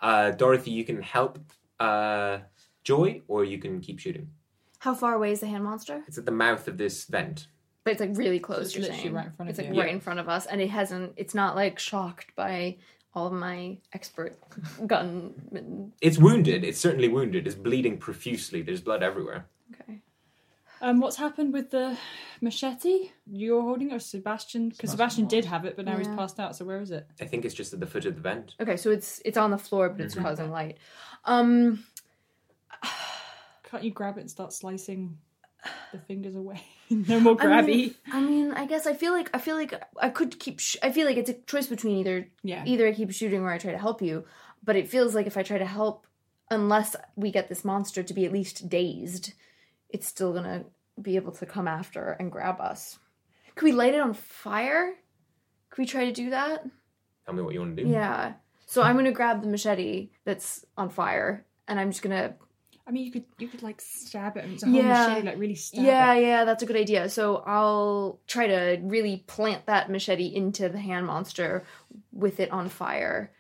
Uh, 0.01 0.33
Dorothy, 0.33 0.72
you 0.72 0.85
can 0.85 1.01
help 1.01 1.38
uh, 1.79 2.38
Joy, 2.83 3.22
or 3.29 3.44
you 3.44 3.59
can 3.59 3.81
keep 3.81 4.01
shooting. 4.01 4.31
How 4.79 4.94
far 4.94 5.14
away 5.14 5.33
is 5.33 5.40
the 5.40 5.46
hand 5.46 5.64
monster? 5.64 6.03
It's 6.09 6.18
at 6.18 6.27
the 6.27 6.33
mouth 6.33 6.66
of 6.66 6.77
this 6.79 7.05
vent. 7.05 7.46
But 7.85 7.92
it's 7.92 8.01
like 8.01 8.16
really 8.16 8.40
close. 8.40 8.66
it's 8.66 8.75
you're 8.75 8.83
literally 8.83 9.03
saying 9.03 9.14
right 9.14 9.27
in 9.27 9.33
front 9.33 9.49
of 9.49 9.59
it's 9.59 9.59
like 9.64 9.75
you. 9.75 9.81
right 9.81 9.92
in 9.92 10.01
front 10.01 10.18
of 10.18 10.29
us, 10.29 10.46
and 10.46 10.61
it 10.61 10.70
hasn't. 10.70 11.12
It's 11.16 11.35
not 11.35 11.55
like 11.55 11.79
shocked 11.79 12.35
by 12.35 12.77
all 13.14 13.29
of 13.29 13.33
my 13.33 13.79
expert 13.92 14.37
gun. 14.87 15.92
It's 16.01 16.18
wounded. 16.18 16.64
It's 16.64 16.81
certainly 16.81 17.09
wounded. 17.09 17.46
It's 17.46 17.55
bleeding 17.57 17.99
profusely. 17.99 18.62
There's 18.62 18.81
blood 18.81 19.03
everywhere. 19.05 19.46
Okay. 19.72 20.00
Um, 20.81 21.00
what's 21.00 21.16
happened 21.16 21.52
with 21.55 21.70
the 21.70 21.96
machete? 22.40 23.11
You're 23.26 23.62
holding 23.62 23.90
it, 23.90 23.94
or 23.94 23.98
Sebastian? 23.98 24.68
Because 24.68 24.90
Sebastian 24.90 25.26
did 25.26 25.44
have 25.46 25.64
it, 25.64 25.74
but 25.76 25.87
now 25.87 25.96
he's 25.96 26.07
Yeah. 26.07 26.16
passed 26.16 26.38
out. 26.38 26.55
So 26.55 26.64
where 26.66 26.81
is 26.81 26.90
it? 26.90 27.07
I 27.20 27.24
think 27.24 27.44
it's 27.44 27.55
just 27.55 27.72
at 27.72 27.81
the 27.81 27.87
foot 27.87 28.05
of 28.05 28.14
the 28.14 28.20
vent. 28.20 28.55
Okay, 28.61 28.76
so 28.76 28.90
it's 28.90 29.22
it's 29.24 29.38
on 29.38 29.50
the 29.50 29.59
floor, 29.59 29.88
but 29.88 30.00
it's 30.02 30.14
Mhm. 30.14 30.22
causing 30.22 30.50
light. 30.50 30.79
Um, 31.24 31.85
Can't 33.64 33.83
you 33.83 33.90
grab 33.90 34.16
it 34.16 34.20
and 34.22 34.31
start 34.31 34.52
slicing 34.52 35.18
the 35.92 35.98
fingers 35.98 36.37
away? 36.37 36.61
no 36.90 37.18
more 37.20 37.37
grabby. 37.37 37.42
I 37.42 37.62
mean, 37.62 37.94
I 38.12 38.20
mean, 38.20 38.52
I 38.52 38.66
guess 38.66 38.87
I 38.87 38.94
feel 38.94 39.12
like 39.12 39.31
I 39.35 39.38
feel 39.38 39.57
like 39.57 39.74
I 40.00 40.11
could 40.11 40.38
keep. 40.38 40.61
Sh- 40.61 40.76
I 40.83 40.90
feel 40.92 41.07
like 41.07 41.16
it's 41.16 41.31
a 41.31 41.35
choice 41.35 41.66
between 41.66 41.96
either 41.96 42.29
Yeah. 42.42 42.62
either 42.66 42.87
I 42.87 42.92
keep 42.92 43.11
shooting 43.12 43.40
or 43.40 43.50
I 43.50 43.59
try 43.59 43.72
to 43.72 43.79
help 43.79 44.02
you. 44.02 44.24
But 44.62 44.76
it 44.76 44.88
feels 44.88 45.14
like 45.14 45.26
if 45.26 45.37
I 45.37 45.42
try 45.42 45.59
to 45.59 45.64
help, 45.66 46.07
unless 46.50 46.94
we 47.16 47.31
get 47.31 47.48
this 47.48 47.64
monster 47.64 48.02
to 48.02 48.14
be 48.14 48.24
at 48.24 48.33
least 48.33 48.68
dazed, 48.68 49.33
it's 49.96 50.06
still 50.06 50.35
gonna 50.35 50.64
be 51.00 51.16
able 51.16 51.32
to 51.32 51.46
come 51.46 51.66
after 51.66 52.16
and 52.20 52.30
grab 52.30 52.61
us. 52.61 52.98
Could 53.54 53.64
we 53.64 53.72
light 53.72 53.94
it 53.94 54.00
on 54.00 54.12
fire? 54.12 54.94
Could 55.70 55.82
we 55.82 55.87
try 55.87 56.04
to 56.04 56.12
do 56.12 56.30
that? 56.30 56.64
Tell 57.24 57.35
me 57.35 57.42
what 57.42 57.54
you 57.54 57.61
want 57.61 57.76
to 57.76 57.82
do. 57.82 57.88
Yeah. 57.88 58.35
So 58.66 58.82
I'm 58.82 58.96
gonna 58.96 59.11
grab 59.12 59.40
the 59.40 59.48
machete 59.48 60.11
that's 60.24 60.66
on 60.76 60.90
fire, 60.90 61.46
and 61.66 61.80
I'm 61.80 61.90
just 61.90 62.02
gonna 62.02 62.35
I 62.88 62.92
mean, 62.92 63.04
you 63.06 63.11
could 63.11 63.24
you 63.38 63.48
could 63.48 63.62
like 63.62 63.80
stab 63.80 64.37
it 64.37 64.44
and 64.44 64.52
it's 64.52 64.62
a 64.62 64.66
whole 64.66 64.76
Yeah. 64.76 65.09
machete, 65.09 65.26
like 65.26 65.38
really 65.38 65.54
stab 65.54 65.85
yeah, 65.85 66.12
it. 66.12 66.20
yeah, 66.20 66.28
yeah, 66.28 66.44
that's 66.44 66.62
a 66.62 66.66
good 66.66 66.76
idea. 66.76 67.09
So 67.09 67.42
I'll 67.46 68.20
try 68.26 68.46
to 68.46 68.78
really 68.82 69.24
plant 69.26 69.66
that 69.66 69.90
machete 69.90 70.26
into 70.26 70.68
the 70.68 70.78
hand 70.78 71.06
monster 71.06 71.64
with 72.12 72.38
it 72.38 72.50
on 72.52 72.68
fire. 72.68 73.32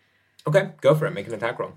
Okay, 0.48 0.70
go 0.80 0.94
for 0.94 1.06
it. 1.06 1.12
Make 1.12 1.28
an 1.28 1.34
attack 1.34 1.58
roll. 1.58 1.74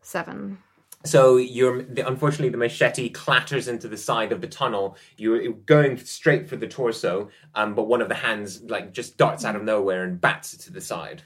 Seven. 0.00 0.58
So 1.04 1.36
you're 1.36 1.82
the, 1.82 2.06
unfortunately 2.06 2.48
the 2.48 2.56
machete 2.56 3.10
clatters 3.10 3.68
into 3.68 3.88
the 3.88 3.96
side 3.96 4.32
of 4.32 4.40
the 4.40 4.46
tunnel. 4.46 4.96
You're 5.16 5.52
going 5.52 5.98
straight 5.98 6.48
for 6.48 6.56
the 6.56 6.66
torso, 6.66 7.28
um, 7.54 7.74
but 7.74 7.84
one 7.84 8.00
of 8.00 8.08
the 8.08 8.14
hands 8.14 8.62
like 8.62 8.92
just 8.92 9.18
darts 9.18 9.44
out 9.44 9.54
of 9.54 9.62
nowhere 9.62 10.04
and 10.04 10.20
bats 10.20 10.54
it 10.54 10.60
to 10.60 10.72
the 10.72 10.80
side. 10.80 11.22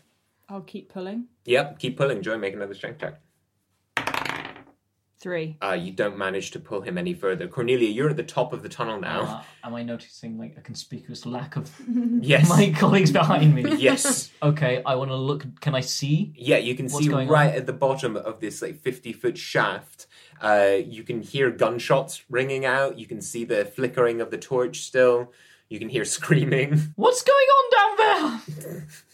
I'll 0.49 0.63
keep 0.63 0.89
pulling. 0.89 1.27
Yep, 1.45 1.79
keep 1.79 1.97
pulling, 1.97 2.23
Joy. 2.23 2.39
Make 2.39 2.55
another 2.55 2.75
strength 2.75 3.01
check. 3.01 3.21
Three. 5.21 5.57
Uh, 5.61 5.73
you 5.73 5.91
don't 5.91 6.17
manage 6.17 6.53
to 6.53 6.61
pull 6.61 6.81
him 6.83 6.97
any 6.97 7.13
further. 7.13 7.49
Cornelia, 7.49 7.89
you're 7.89 8.11
at 8.11 8.17
the 8.17 8.23
top 8.23 8.53
of 8.53 8.63
the 8.63 8.69
tunnel 8.69 9.01
now. 9.01 9.23
Uh, 9.23 9.43
am 9.67 9.75
I 9.75 9.83
noticing 9.83 10.39
like 10.39 10.57
a 10.57 10.61
conspicuous 10.61 11.27
lack 11.27 11.57
of 11.57 11.69
Yes. 12.21 12.49
my 12.49 12.71
colleagues 12.71 13.11
behind 13.11 13.53
me? 13.53 13.65
Yes. 13.79 14.31
Okay, 14.43 14.81
I 14.87 14.95
want 14.95 15.11
to 15.11 15.17
look. 15.17 15.45
Can 15.61 15.75
I 15.75 15.81
see? 15.81 16.33
Yeah, 16.37 16.59
you 16.59 16.77
can 16.77 16.89
see 16.89 17.09
right 17.09 17.51
on? 17.51 17.57
at 17.57 17.67
the 17.67 17.73
bottom 17.73 18.17
of 18.17 18.39
this 18.39 18.63
like 18.63 18.77
50 18.81 19.13
foot 19.13 19.37
shaft. 19.37 20.07
Uh, 20.41 20.77
you 20.87 21.03
can 21.03 21.21
hear 21.21 21.51
gunshots 21.51 22.23
ringing 22.31 22.65
out. 22.65 22.97
You 22.97 23.07
can 23.07 23.21
see 23.21 23.45
the 23.45 23.65
flickering 23.65 24.21
of 24.21 24.31
the 24.31 24.39
torch 24.39 24.83
still. 24.83 25.33
You 25.69 25.81
can 25.81 25.89
hear 25.89 26.05
screaming. 26.17 26.93
What's 26.95 27.23
going 27.23 27.37
on 27.59 27.71
down 27.99 28.43
there? 28.63 28.87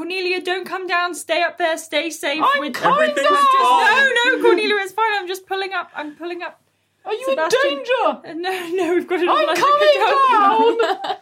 Cornelia, 0.00 0.42
don't 0.42 0.66
come 0.66 0.86
down. 0.86 1.14
Stay 1.14 1.42
up 1.42 1.56
there. 1.56 1.78
Stay 1.78 2.10
safe. 2.10 2.42
I'm 2.44 2.60
with 2.60 2.74
coming 2.74 3.00
everything. 3.10 3.24
down! 3.24 3.32
Just, 3.32 3.54
no, 3.62 4.36
no, 4.36 4.42
Cornelia, 4.42 4.74
it's 4.80 4.92
fine. 4.92 5.12
I'm 5.14 5.26
just 5.26 5.46
pulling 5.46 5.72
up. 5.72 5.90
I'm 5.96 6.14
pulling 6.16 6.42
up. 6.42 6.60
Are 7.06 7.14
you 7.14 7.24
Sebastian- 7.30 7.60
in 7.70 7.76
danger? 7.78 7.92
Uh, 8.06 8.32
No, 8.34 8.68
no, 8.74 8.94
we've 8.94 9.06
got 9.08 9.20
enough 9.22 9.36
I'm 9.38 9.46
light 9.46 9.56
coming 9.56 10.78
to 10.92 10.98
down. 11.08 11.16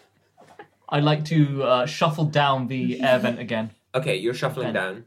I'd 0.88 1.04
like 1.04 1.24
to 1.26 1.62
uh, 1.62 1.86
shuffle 1.86 2.24
down 2.24 2.66
the 2.66 3.00
air 3.00 3.18
vent 3.20 3.38
again. 3.38 3.70
Okay, 3.94 4.16
you're 4.16 4.34
shuffling 4.34 4.68
Okay. 4.68 4.74
down. 4.74 5.04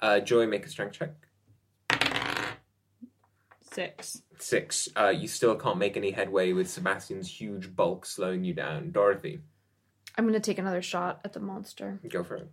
Uh, 0.00 0.20
Joy, 0.20 0.46
make 0.46 0.64
a 0.64 0.68
strength 0.68 0.92
check. 0.98 1.10
Six. 3.72 4.22
Six. 4.38 4.88
Uh, 4.96 5.08
you 5.08 5.28
still 5.28 5.54
can't 5.56 5.78
make 5.78 5.96
any 5.96 6.10
headway 6.12 6.52
with 6.52 6.68
Sebastian's 6.70 7.28
huge 7.40 7.74
bulk 7.74 8.06
slowing 8.06 8.44
you 8.44 8.54
down. 8.54 8.90
Dorothy, 8.92 9.40
I'm 10.16 10.26
gonna 10.26 10.40
take 10.40 10.58
another 10.58 10.82
shot 10.82 11.20
at 11.24 11.32
the 11.32 11.40
monster. 11.40 11.98
go 12.08 12.22
for 12.24 12.36
it. 12.36 12.50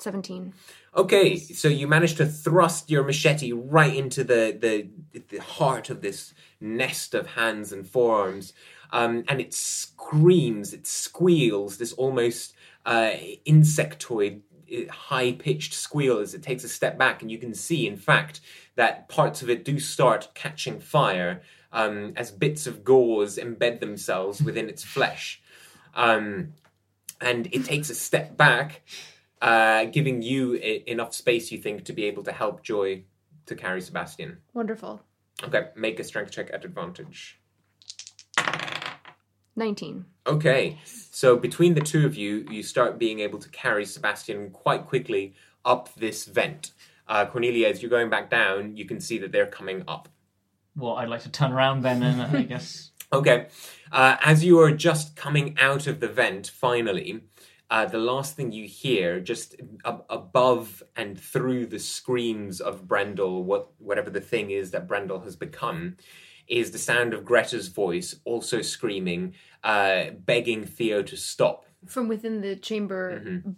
Seventeen. 0.00 0.54
Okay, 0.96 1.36
so 1.36 1.68
you 1.68 1.86
managed 1.86 2.16
to 2.16 2.26
thrust 2.26 2.90
your 2.90 3.04
machete 3.04 3.52
right 3.52 3.94
into 3.94 4.24
the 4.24 4.56
the, 4.58 5.20
the 5.28 5.38
heart 5.38 5.90
of 5.90 6.00
this 6.00 6.32
nest 6.58 7.14
of 7.14 7.26
hands 7.26 7.72
and 7.72 7.86
forearms, 7.86 8.54
um, 8.92 9.24
and 9.28 9.40
it 9.40 9.52
screams, 9.52 10.72
it 10.72 10.86
squeals, 10.86 11.76
this 11.76 11.92
almost 11.92 12.54
uh, 12.86 13.12
insectoid, 13.46 14.40
high 14.90 15.32
pitched 15.32 15.74
squeal 15.74 16.18
as 16.18 16.34
it 16.34 16.42
takes 16.42 16.64
a 16.64 16.68
step 16.68 16.96
back, 16.96 17.20
and 17.20 17.30
you 17.30 17.38
can 17.38 17.54
see, 17.54 17.86
in 17.86 17.96
fact, 17.96 18.40
that 18.76 19.08
parts 19.08 19.42
of 19.42 19.50
it 19.50 19.64
do 19.64 19.78
start 19.78 20.28
catching 20.34 20.80
fire 20.80 21.42
um, 21.72 22.14
as 22.16 22.30
bits 22.30 22.66
of 22.66 22.84
gauze 22.84 23.36
embed 23.36 23.80
themselves 23.80 24.42
within 24.42 24.68
its 24.68 24.82
flesh. 24.82 25.42
Um, 25.94 26.54
and 27.20 27.48
it 27.52 27.64
takes 27.64 27.90
a 27.90 27.94
step 27.94 28.36
back, 28.36 28.82
uh, 29.40 29.84
giving 29.86 30.22
you 30.22 30.54
I- 30.56 30.82
enough 30.86 31.14
space, 31.14 31.50
you 31.52 31.58
think, 31.58 31.84
to 31.84 31.92
be 31.92 32.04
able 32.04 32.22
to 32.24 32.32
help 32.32 32.62
Joy 32.62 33.04
to 33.46 33.54
carry 33.54 33.80
Sebastian. 33.80 34.38
Wonderful. 34.54 35.00
Okay, 35.42 35.68
make 35.74 35.98
a 35.98 36.04
strength 36.04 36.32
check 36.32 36.50
at 36.52 36.64
advantage. 36.64 37.40
Nineteen. 39.56 40.04
Okay, 40.26 40.78
so 40.84 41.36
between 41.36 41.74
the 41.74 41.80
two 41.80 42.06
of 42.06 42.14
you, 42.16 42.46
you 42.50 42.62
start 42.62 42.98
being 42.98 43.20
able 43.20 43.38
to 43.38 43.48
carry 43.48 43.84
Sebastian 43.84 44.50
quite 44.50 44.86
quickly 44.86 45.34
up 45.64 45.92
this 45.94 46.24
vent. 46.26 46.72
Uh, 47.08 47.26
Cornelia, 47.26 47.68
as 47.68 47.82
you're 47.82 47.90
going 47.90 48.10
back 48.10 48.30
down, 48.30 48.76
you 48.76 48.84
can 48.84 49.00
see 49.00 49.18
that 49.18 49.32
they're 49.32 49.46
coming 49.46 49.82
up. 49.88 50.08
Well, 50.76 50.94
I'd 50.96 51.08
like 51.08 51.22
to 51.22 51.30
turn 51.30 51.52
around 51.52 51.82
then, 51.82 52.02
and 52.02 52.20
uh, 52.20 52.38
I 52.38 52.42
guess 52.42 52.90
Okay. 53.12 53.48
Uh, 53.90 54.16
as 54.22 54.44
you 54.44 54.60
are 54.60 54.70
just 54.70 55.16
coming 55.16 55.56
out 55.58 55.88
of 55.88 55.98
the 55.98 56.06
vent, 56.06 56.46
finally, 56.46 57.22
uh, 57.70 57.86
the 57.86 57.98
last 57.98 58.34
thing 58.36 58.50
you 58.52 58.66
hear, 58.66 59.20
just 59.20 59.54
ab- 59.84 60.04
above 60.10 60.82
and 60.96 61.18
through 61.18 61.66
the 61.66 61.78
screams 61.78 62.60
of 62.60 62.86
Brendel, 62.88 63.44
what 63.44 63.68
whatever 63.78 64.10
the 64.10 64.20
thing 64.20 64.50
is 64.50 64.72
that 64.72 64.88
Brendel 64.88 65.20
has 65.20 65.36
become, 65.36 65.96
is 66.48 66.72
the 66.72 66.78
sound 66.78 67.14
of 67.14 67.24
Greta's 67.24 67.68
voice, 67.68 68.16
also 68.24 68.60
screaming, 68.60 69.34
uh, 69.62 70.10
begging 70.18 70.64
Theo 70.64 71.02
to 71.02 71.16
stop. 71.16 71.64
From 71.86 72.08
within 72.08 72.40
the 72.40 72.56
chamber 72.56 73.22
Mhm. 73.24 73.54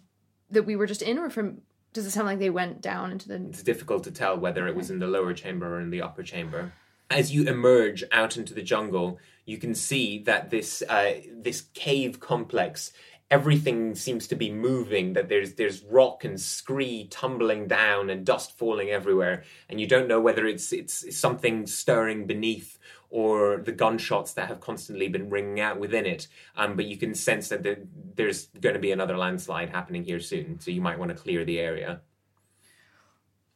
that 0.50 0.64
we 0.64 0.76
were 0.76 0.86
just 0.86 1.02
in, 1.02 1.18
or 1.18 1.30
from 1.30 1.62
Does 1.94 2.06
it 2.06 2.12
sound 2.12 2.26
like 2.26 2.38
they 2.38 2.48
went 2.48 2.80
down 2.80 3.12
into 3.12 3.28
the? 3.28 3.34
It's 3.50 3.62
difficult 3.62 4.04
to 4.04 4.10
tell 4.10 4.38
whether 4.38 4.66
it 4.66 4.74
was 4.74 4.90
in 4.90 4.98
the 4.98 5.06
lower 5.06 5.34
chamber 5.34 5.76
or 5.76 5.80
in 5.80 5.90
the 5.90 6.00
upper 6.00 6.22
chamber. 6.22 6.72
As 7.10 7.34
you 7.34 7.44
emerge 7.44 8.02
out 8.12 8.38
into 8.38 8.54
the 8.54 8.62
jungle, 8.62 9.18
you 9.44 9.58
can 9.58 9.74
see 9.74 10.18
that 10.20 10.48
this 10.48 10.82
uh, 10.88 11.20
this 11.30 11.66
cave 11.74 12.18
complex, 12.18 12.92
everything 13.32 13.94
seems 13.94 14.28
to 14.28 14.36
be 14.36 14.52
moving. 14.52 15.14
That 15.14 15.28
there's 15.28 15.54
there's 15.54 15.82
rock 15.84 16.24
and 16.24 16.38
scree 16.38 17.08
tumbling 17.10 17.66
down 17.66 18.10
and 18.10 18.26
dust 18.26 18.56
falling 18.58 18.90
everywhere, 18.90 19.44
and 19.68 19.80
you 19.80 19.88
don't 19.88 20.06
know 20.06 20.20
whether 20.20 20.46
it's 20.46 20.72
it's 20.72 21.18
something 21.18 21.66
stirring 21.66 22.26
beneath 22.26 22.78
or 23.08 23.62
the 23.64 23.72
gunshots 23.72 24.34
that 24.34 24.48
have 24.48 24.60
constantly 24.60 25.08
been 25.08 25.28
ringing 25.28 25.60
out 25.60 25.78
within 25.78 26.06
it. 26.06 26.28
Um, 26.56 26.76
but 26.76 26.86
you 26.86 26.96
can 26.96 27.14
sense 27.14 27.48
that 27.48 27.62
there, 27.62 27.76
there's 28.14 28.46
going 28.58 28.74
to 28.74 28.80
be 28.80 28.90
another 28.92 29.18
landslide 29.18 29.68
happening 29.68 30.02
here 30.02 30.20
soon, 30.20 30.60
so 30.60 30.70
you 30.70 30.80
might 30.80 30.98
want 30.98 31.10
to 31.10 31.22
clear 31.22 31.44
the 31.44 31.58
area. 31.58 32.00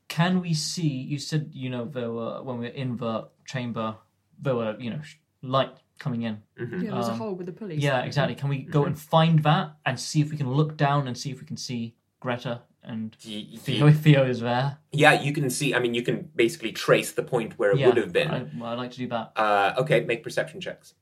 Can 0.08 0.40
we 0.40 0.54
see? 0.54 0.88
You 0.88 1.18
said 1.18 1.50
you 1.52 1.68
know 1.68 1.84
there 1.84 2.10
were 2.10 2.42
when 2.42 2.58
we 2.58 2.66
were 2.66 2.72
in 2.72 2.96
the 2.96 3.28
chamber, 3.44 3.96
there 4.40 4.56
were 4.56 4.74
you 4.80 4.90
know 4.90 5.00
light 5.42 5.76
coming 5.98 6.22
in. 6.22 6.42
Mm-hmm. 6.60 6.82
Yeah, 6.84 6.90
there's 6.92 7.08
a 7.08 7.12
Um, 7.12 7.18
hole 7.18 7.34
with 7.34 7.46
the 7.46 7.52
pulleys. 7.52 7.82
Yeah, 7.82 8.02
exactly. 8.02 8.34
Can 8.34 8.48
we 8.48 8.58
go 8.62 8.84
and 8.84 8.98
find 8.98 9.42
that 9.44 9.76
and 9.84 9.98
see 9.98 10.20
if 10.20 10.30
we 10.30 10.36
can 10.36 10.50
look 10.52 10.76
down 10.76 11.06
and 11.08 11.16
see 11.16 11.30
if 11.30 11.40
we 11.40 11.46
can 11.46 11.56
see 11.56 11.94
Greta 12.20 12.62
and 12.82 13.16
Y- 13.26 13.46
y- 13.52 13.58
Theo? 13.58 13.90
Theo 13.92 14.24
is 14.26 14.40
there. 14.40 14.78
Yeah, 14.92 15.20
you 15.20 15.32
can 15.32 15.48
see. 15.50 15.74
I 15.74 15.78
mean, 15.78 15.94
you 15.94 16.02
can 16.02 16.30
basically 16.36 16.72
trace 16.72 17.12
the 17.12 17.22
point 17.22 17.58
where 17.58 17.72
it 17.72 17.78
yeah, 17.78 17.86
would 17.88 17.96
have 17.96 18.12
been. 18.12 18.30
I, 18.30 18.46
well, 18.58 18.70
I'd 18.72 18.78
like 18.78 18.90
to 18.92 18.98
do 18.98 19.08
that. 19.08 19.32
Uh, 19.36 19.74
okay, 19.78 20.00
make 20.00 20.22
perception 20.22 20.60
checks. 20.60 20.94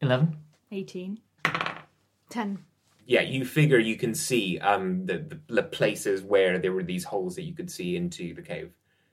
Eleven. 0.00 0.36
18. 0.72 1.20
Ten. 2.28 2.58
Yeah, 3.06 3.20
you 3.20 3.44
figure 3.44 3.78
you 3.78 3.96
can 3.96 4.14
see 4.14 4.58
um, 4.58 5.06
the, 5.06 5.18
the 5.18 5.40
the 5.48 5.62
places 5.62 6.22
where 6.22 6.58
there 6.58 6.72
were 6.72 6.82
these 6.82 7.04
holes 7.04 7.36
that 7.36 7.42
you 7.42 7.54
could 7.54 7.70
see 7.70 7.96
into 7.96 8.34
the 8.34 8.42
cave. 8.42 8.66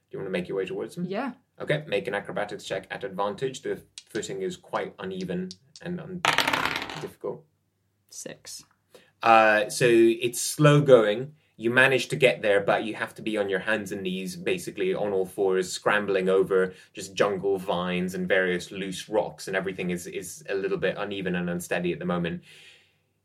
Do 0.10 0.18
you 0.18 0.20
want 0.20 0.28
to 0.28 0.32
make 0.32 0.48
your 0.48 0.58
way 0.58 0.66
towards 0.66 0.96
them? 0.96 1.06
Yeah. 1.06 1.34
Okay, 1.62 1.84
make 1.88 2.08
an 2.08 2.16
acrobatics 2.16 2.64
check 2.64 2.88
at 2.90 3.04
advantage. 3.04 3.62
The 3.62 3.80
footing 4.14 4.44
is 4.44 4.56
quite 4.56 4.94
uneven 5.00 5.50
and 5.82 6.00
un- 6.00 6.22
difficult. 7.02 7.44
Six. 8.10 8.64
Uh, 9.22 9.70
so 9.70 9.88
it's 9.90 10.40
slow 10.40 10.82
going. 10.82 11.34
You 11.56 11.70
manage 11.70 12.08
to 12.10 12.16
get 12.16 12.42
there, 12.42 12.62
but 12.62 12.84
you 12.84 12.96
have 12.96 13.14
to 13.16 13.22
be 13.22 13.38
on 13.38 13.50
your 13.50 13.60
hands 13.60 13.92
and 13.92 14.02
knees, 14.02 14.36
basically 14.36 14.94
on 14.94 15.14
all 15.14 15.26
fours, 15.26 15.72
scrambling 15.72 16.28
over 16.28 16.74
just 16.94 17.14
jungle 17.14 17.58
vines 17.58 18.16
and 18.16 18.28
various 18.28 18.72
loose 18.72 19.08
rocks, 19.08 19.48
and 19.48 19.56
everything 19.56 19.92
is 19.92 20.08
is 20.08 20.44
a 20.50 20.56
little 20.56 20.78
bit 20.78 20.96
uneven 20.98 21.36
and 21.36 21.50
unsteady 21.50 21.94
at 21.94 22.00
the 22.00 22.06
moment. 22.06 22.44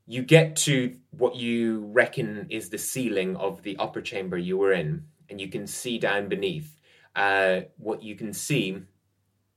You 0.06 0.22
get 0.22 0.56
to 0.56 0.96
what 1.10 1.36
you 1.36 1.86
reckon 1.92 2.46
is 2.48 2.68
the 2.68 2.78
ceiling 2.78 3.36
of 3.36 3.62
the 3.62 3.76
upper 3.78 4.00
chamber 4.00 4.38
you 4.38 4.56
were 4.56 4.72
in, 4.72 5.04
and 5.28 5.40
you 5.40 5.48
can 5.48 5.66
see 5.66 5.98
down 5.98 6.28
beneath. 6.28 6.74
Uh, 7.16 7.62
what 7.78 8.02
you 8.02 8.14
can 8.14 8.32
see 8.32 8.82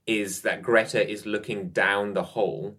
is 0.05 0.41
that 0.41 0.61
Greta 0.61 1.07
is 1.07 1.25
looking 1.25 1.69
down 1.69 2.13
the 2.13 2.23
hole. 2.23 2.77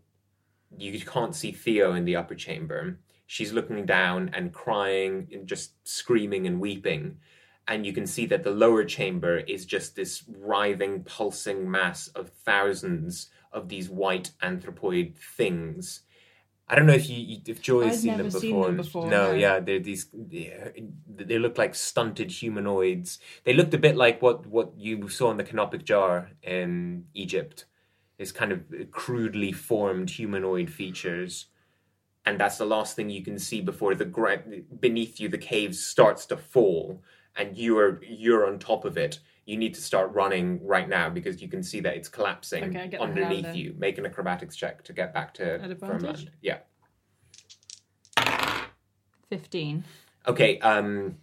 You 0.76 0.98
can't 1.00 1.34
see 1.34 1.52
Theo 1.52 1.94
in 1.94 2.04
the 2.04 2.16
upper 2.16 2.34
chamber. 2.34 2.98
She's 3.26 3.52
looking 3.52 3.86
down 3.86 4.30
and 4.34 4.52
crying 4.52 5.28
and 5.32 5.46
just 5.46 5.72
screaming 5.88 6.46
and 6.46 6.60
weeping. 6.60 7.18
And 7.68 7.86
you 7.86 7.92
can 7.92 8.06
see 8.06 8.26
that 8.26 8.42
the 8.42 8.50
lower 8.50 8.84
chamber 8.84 9.38
is 9.38 9.64
just 9.64 9.94
this 9.94 10.24
writhing 10.28 11.04
pulsing 11.04 11.70
mass 11.70 12.08
of 12.08 12.30
thousands 12.30 13.30
of 13.52 13.68
these 13.68 13.88
white 13.88 14.32
anthropoid 14.42 15.16
things 15.16 16.02
i 16.72 16.74
don't 16.74 16.86
know 16.86 16.94
if 16.94 17.08
you 17.08 17.38
if 17.46 17.62
joy 17.62 17.86
has 17.86 18.00
seen 18.02 18.16
them 18.18 18.30
seen 18.30 18.50
before. 18.50 18.66
them 18.66 18.76
before, 18.78 19.06
no, 19.06 19.28
no. 19.28 19.32
yeah 19.34 19.60
they're 19.60 19.78
these 19.78 20.08
they 21.26 21.38
look 21.38 21.58
like 21.58 21.74
stunted 21.74 22.30
humanoids. 22.30 23.18
They 23.44 23.52
looked 23.52 23.74
a 23.74 23.78
bit 23.78 23.96
like 23.96 24.22
what 24.22 24.46
what 24.46 24.72
you 24.76 25.08
saw 25.08 25.30
in 25.30 25.36
the 25.36 25.44
canopic 25.44 25.84
jar 25.84 26.30
in 26.42 27.06
egypt. 27.14 27.66
This 28.18 28.32
kind 28.32 28.52
of 28.52 28.62
crudely 28.90 29.52
formed 29.52 30.10
humanoid 30.10 30.70
features. 30.70 31.46
And 32.24 32.38
that's 32.38 32.58
the 32.58 32.66
last 32.66 32.94
thing 32.94 33.10
you 33.10 33.24
can 33.24 33.38
see 33.38 33.60
before 33.60 33.94
the 33.94 34.04
gra- 34.04 34.44
beneath 34.78 35.18
you 35.18 35.28
the 35.28 35.38
cave 35.38 35.74
starts 35.74 36.26
to 36.26 36.36
fall. 36.36 37.02
And 37.36 37.56
you're 37.56 38.00
you're 38.04 38.46
on 38.46 38.58
top 38.58 38.84
of 38.84 38.96
it 38.96 39.18
you 39.44 39.56
need 39.56 39.74
to 39.74 39.80
start 39.80 40.12
running 40.14 40.64
right 40.64 40.88
now 40.88 41.08
because 41.08 41.42
you 41.42 41.48
can 41.48 41.62
see 41.62 41.80
that 41.80 41.96
it's 41.96 42.08
collapsing 42.08 42.64
Okay, 42.64 42.88
get 42.88 42.90
the 42.92 42.96
hell 42.98 43.06
out 43.06 43.10
of 43.10 43.16
underneath 43.18 43.56
you 43.56 43.74
make 43.78 43.98
an 43.98 44.06
acrobatics 44.06 44.56
check 44.56 44.82
to 44.84 44.92
get 44.92 45.12
back 45.12 45.34
to 45.34 45.76
firm 45.76 46.00
land 46.00 46.30
yeah. 46.40 46.58
15. 49.30 49.84
okay 50.26 50.58
um 50.60 51.16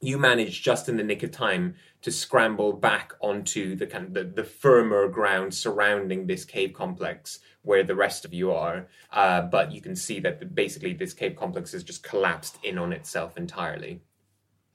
you 0.00 0.18
manage 0.18 0.62
just 0.62 0.88
in 0.88 0.96
the 0.96 1.02
nick 1.02 1.22
of 1.22 1.30
time 1.30 1.74
to 2.02 2.12
scramble 2.12 2.72
back 2.72 3.12
onto 3.20 3.74
the 3.74 3.86
kind 3.86 4.06
of 4.06 4.14
the, 4.14 4.24
the 4.24 4.44
firmer 4.44 5.08
ground 5.08 5.52
surrounding 5.52 6.26
this 6.26 6.44
cave 6.44 6.72
complex 6.72 7.40
where 7.62 7.82
the 7.82 7.96
rest 7.96 8.24
of 8.24 8.32
you 8.32 8.52
are 8.52 8.86
uh, 9.12 9.42
but 9.42 9.72
you 9.72 9.80
can 9.80 9.96
see 9.96 10.20
that 10.20 10.54
basically 10.54 10.92
this 10.92 11.12
cave 11.12 11.34
complex 11.36 11.72
has 11.72 11.82
just 11.82 12.02
collapsed 12.02 12.58
in 12.62 12.78
on 12.78 12.92
itself 12.92 13.36
entirely. 13.36 14.00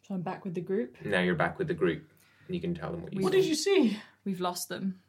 So 0.06 0.16
I'm 0.16 0.22
back 0.22 0.44
with 0.44 0.56
the 0.56 0.62
group. 0.62 0.98
now 1.06 1.22
you're 1.22 1.36
back 1.36 1.58
with 1.58 1.70
the 1.70 1.74
group 1.74 2.11
and 2.48 2.56
you 2.56 2.62
can 2.62 2.74
tell 2.76 2.92
them 2.92 3.04
what 3.04 3.14
you 3.14 3.22
What 3.22 3.34
saw. 3.34 3.40
did 3.40 3.46
you 3.48 3.56
see? 3.56 3.98
We've 4.26 4.42
lost 4.42 4.70
them. 4.70 5.00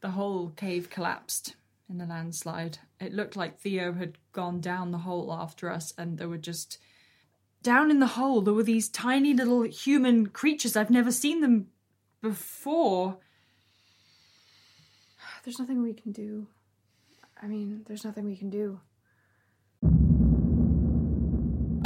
The 0.00 0.10
whole 0.10 0.50
cave 0.50 0.90
collapsed 0.90 1.56
in 1.88 1.98
the 1.98 2.06
landslide. 2.06 2.78
It 3.00 3.12
looked 3.14 3.36
like 3.36 3.58
Theo 3.58 3.92
had 3.94 4.18
gone 4.32 4.60
down 4.60 4.90
the 4.90 4.98
hole 4.98 5.32
after 5.32 5.70
us, 5.70 5.92
and 5.98 6.18
there 6.18 6.28
were 6.28 6.38
just. 6.38 6.78
Down 7.62 7.90
in 7.90 7.98
the 7.98 8.08
hole, 8.08 8.42
there 8.42 8.52
were 8.52 8.62
these 8.62 8.90
tiny 8.90 9.32
little 9.32 9.62
human 9.62 10.26
creatures. 10.26 10.76
I've 10.76 10.90
never 10.90 11.10
seen 11.10 11.40
them 11.40 11.68
before. 12.20 13.16
There's 15.44 15.58
nothing 15.58 15.82
we 15.82 15.94
can 15.94 16.12
do. 16.12 16.46
I 17.42 17.46
mean, 17.46 17.84
there's 17.86 18.04
nothing 18.04 18.26
we 18.26 18.36
can 18.36 18.50
do. 18.50 18.80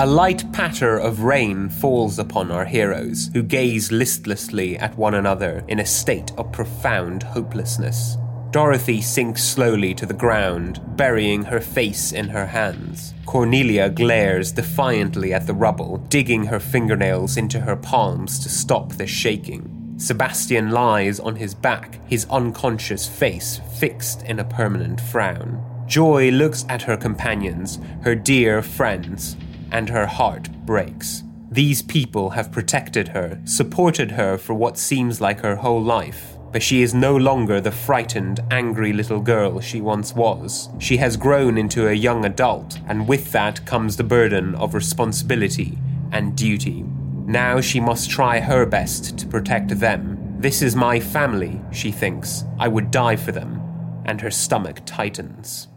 A 0.00 0.06
light 0.06 0.52
patter 0.52 0.96
of 0.96 1.24
rain 1.24 1.68
falls 1.68 2.20
upon 2.20 2.52
our 2.52 2.64
heroes, 2.64 3.32
who 3.34 3.42
gaze 3.42 3.90
listlessly 3.90 4.78
at 4.78 4.96
one 4.96 5.14
another 5.14 5.64
in 5.66 5.80
a 5.80 5.86
state 5.86 6.30
of 6.38 6.52
profound 6.52 7.24
hopelessness. 7.24 8.16
Dorothy 8.52 9.00
sinks 9.00 9.42
slowly 9.42 9.94
to 9.94 10.06
the 10.06 10.14
ground, 10.14 10.80
burying 10.96 11.42
her 11.42 11.58
face 11.58 12.12
in 12.12 12.28
her 12.28 12.46
hands. 12.46 13.12
Cornelia 13.26 13.90
glares 13.90 14.52
defiantly 14.52 15.34
at 15.34 15.48
the 15.48 15.52
rubble, 15.52 15.96
digging 15.96 16.44
her 16.44 16.60
fingernails 16.60 17.36
into 17.36 17.58
her 17.58 17.74
palms 17.74 18.38
to 18.38 18.48
stop 18.48 18.92
the 18.92 19.06
shaking. 19.06 19.96
Sebastian 19.96 20.70
lies 20.70 21.18
on 21.18 21.34
his 21.34 21.56
back, 21.56 21.98
his 22.08 22.24
unconscious 22.30 23.08
face 23.08 23.60
fixed 23.80 24.22
in 24.22 24.38
a 24.38 24.44
permanent 24.44 25.00
frown. 25.00 25.60
Joy 25.88 26.30
looks 26.30 26.64
at 26.68 26.82
her 26.82 26.96
companions, 26.96 27.80
her 28.02 28.14
dear 28.14 28.62
friends, 28.62 29.36
and 29.72 29.88
her 29.88 30.06
heart 30.06 30.48
breaks. 30.64 31.22
These 31.50 31.82
people 31.82 32.30
have 32.30 32.52
protected 32.52 33.08
her, 33.08 33.40
supported 33.44 34.12
her 34.12 34.36
for 34.36 34.54
what 34.54 34.76
seems 34.76 35.20
like 35.20 35.40
her 35.40 35.56
whole 35.56 35.82
life. 35.82 36.34
But 36.52 36.62
she 36.62 36.82
is 36.82 36.94
no 36.94 37.16
longer 37.16 37.60
the 37.60 37.70
frightened, 37.70 38.40
angry 38.50 38.92
little 38.92 39.20
girl 39.20 39.60
she 39.60 39.80
once 39.80 40.14
was. 40.14 40.68
She 40.78 40.96
has 40.98 41.16
grown 41.16 41.58
into 41.58 41.88
a 41.88 41.92
young 41.92 42.24
adult, 42.24 42.78
and 42.86 43.06
with 43.08 43.32
that 43.32 43.64
comes 43.66 43.96
the 43.96 44.04
burden 44.04 44.54
of 44.54 44.74
responsibility 44.74 45.78
and 46.12 46.36
duty. 46.36 46.84
Now 47.26 47.60
she 47.60 47.80
must 47.80 48.10
try 48.10 48.40
her 48.40 48.64
best 48.64 49.18
to 49.18 49.26
protect 49.26 49.78
them. 49.78 50.36
This 50.38 50.62
is 50.62 50.74
my 50.76 51.00
family, 51.00 51.60
she 51.70 51.90
thinks. 51.90 52.44
I 52.58 52.68
would 52.68 52.90
die 52.90 53.16
for 53.16 53.32
them. 53.32 53.60
And 54.06 54.20
her 54.22 54.30
stomach 54.30 54.80
tightens. 54.86 55.68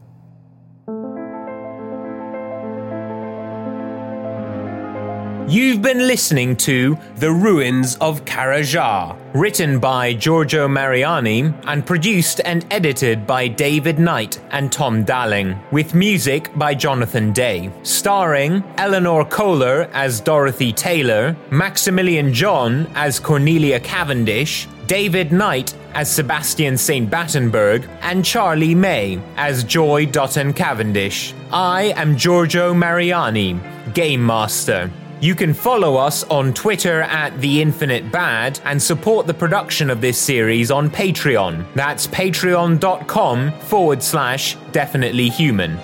You've 5.51 5.81
been 5.81 6.07
listening 6.07 6.55
to 6.67 6.97
The 7.17 7.29
Ruins 7.29 7.97
of 7.97 8.23
Kharajah, 8.23 9.17
written 9.33 9.79
by 9.79 10.13
Giorgio 10.13 10.69
Mariani 10.69 11.53
and 11.67 11.85
produced 11.85 12.39
and 12.45 12.65
edited 12.71 13.27
by 13.27 13.49
David 13.49 13.99
Knight 13.99 14.39
and 14.51 14.71
Tom 14.71 15.03
Dalling, 15.03 15.59
with 15.73 15.93
music 15.93 16.49
by 16.55 16.73
Jonathan 16.73 17.33
Day, 17.33 17.69
starring 17.83 18.63
Eleanor 18.77 19.25
Kohler 19.25 19.89
as 19.91 20.21
Dorothy 20.21 20.71
Taylor, 20.71 21.35
Maximilian 21.49 22.33
John 22.33 22.87
as 22.95 23.19
Cornelia 23.19 23.81
Cavendish, 23.81 24.69
David 24.87 25.33
Knight 25.33 25.75
as 25.95 26.09
Sebastian 26.09 26.77
St. 26.77 27.09
Battenberg, 27.09 27.89
and 28.03 28.23
Charlie 28.23 28.73
May 28.73 29.21
as 29.35 29.65
Joy 29.65 30.05
Dutton 30.05 30.53
Cavendish. 30.53 31.33
I 31.51 31.91
am 31.97 32.15
Giorgio 32.15 32.73
Mariani, 32.73 33.59
Game 33.93 34.25
Master. 34.25 34.89
You 35.21 35.35
can 35.35 35.53
follow 35.53 35.97
us 35.97 36.23
on 36.23 36.51
Twitter 36.51 37.03
at 37.03 37.39
The 37.39 37.61
Infinite 37.61 38.11
Bad 38.11 38.59
and 38.65 38.81
support 38.81 39.27
the 39.27 39.35
production 39.35 39.91
of 39.91 40.01
this 40.01 40.17
series 40.17 40.71
on 40.71 40.89
Patreon. 40.89 41.63
That's 41.75 42.07
patreon.com 42.07 43.51
forward 43.59 44.01
slash 44.01 44.55
definitely 44.71 45.29
human. 45.29 45.77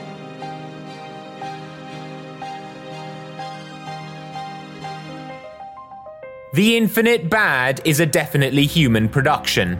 The 6.54 6.76
Infinite 6.76 7.30
Bad 7.30 7.82
is 7.86 8.00
a 8.00 8.08
definitely 8.08 8.66
human 8.66 9.08
production. 9.08 9.80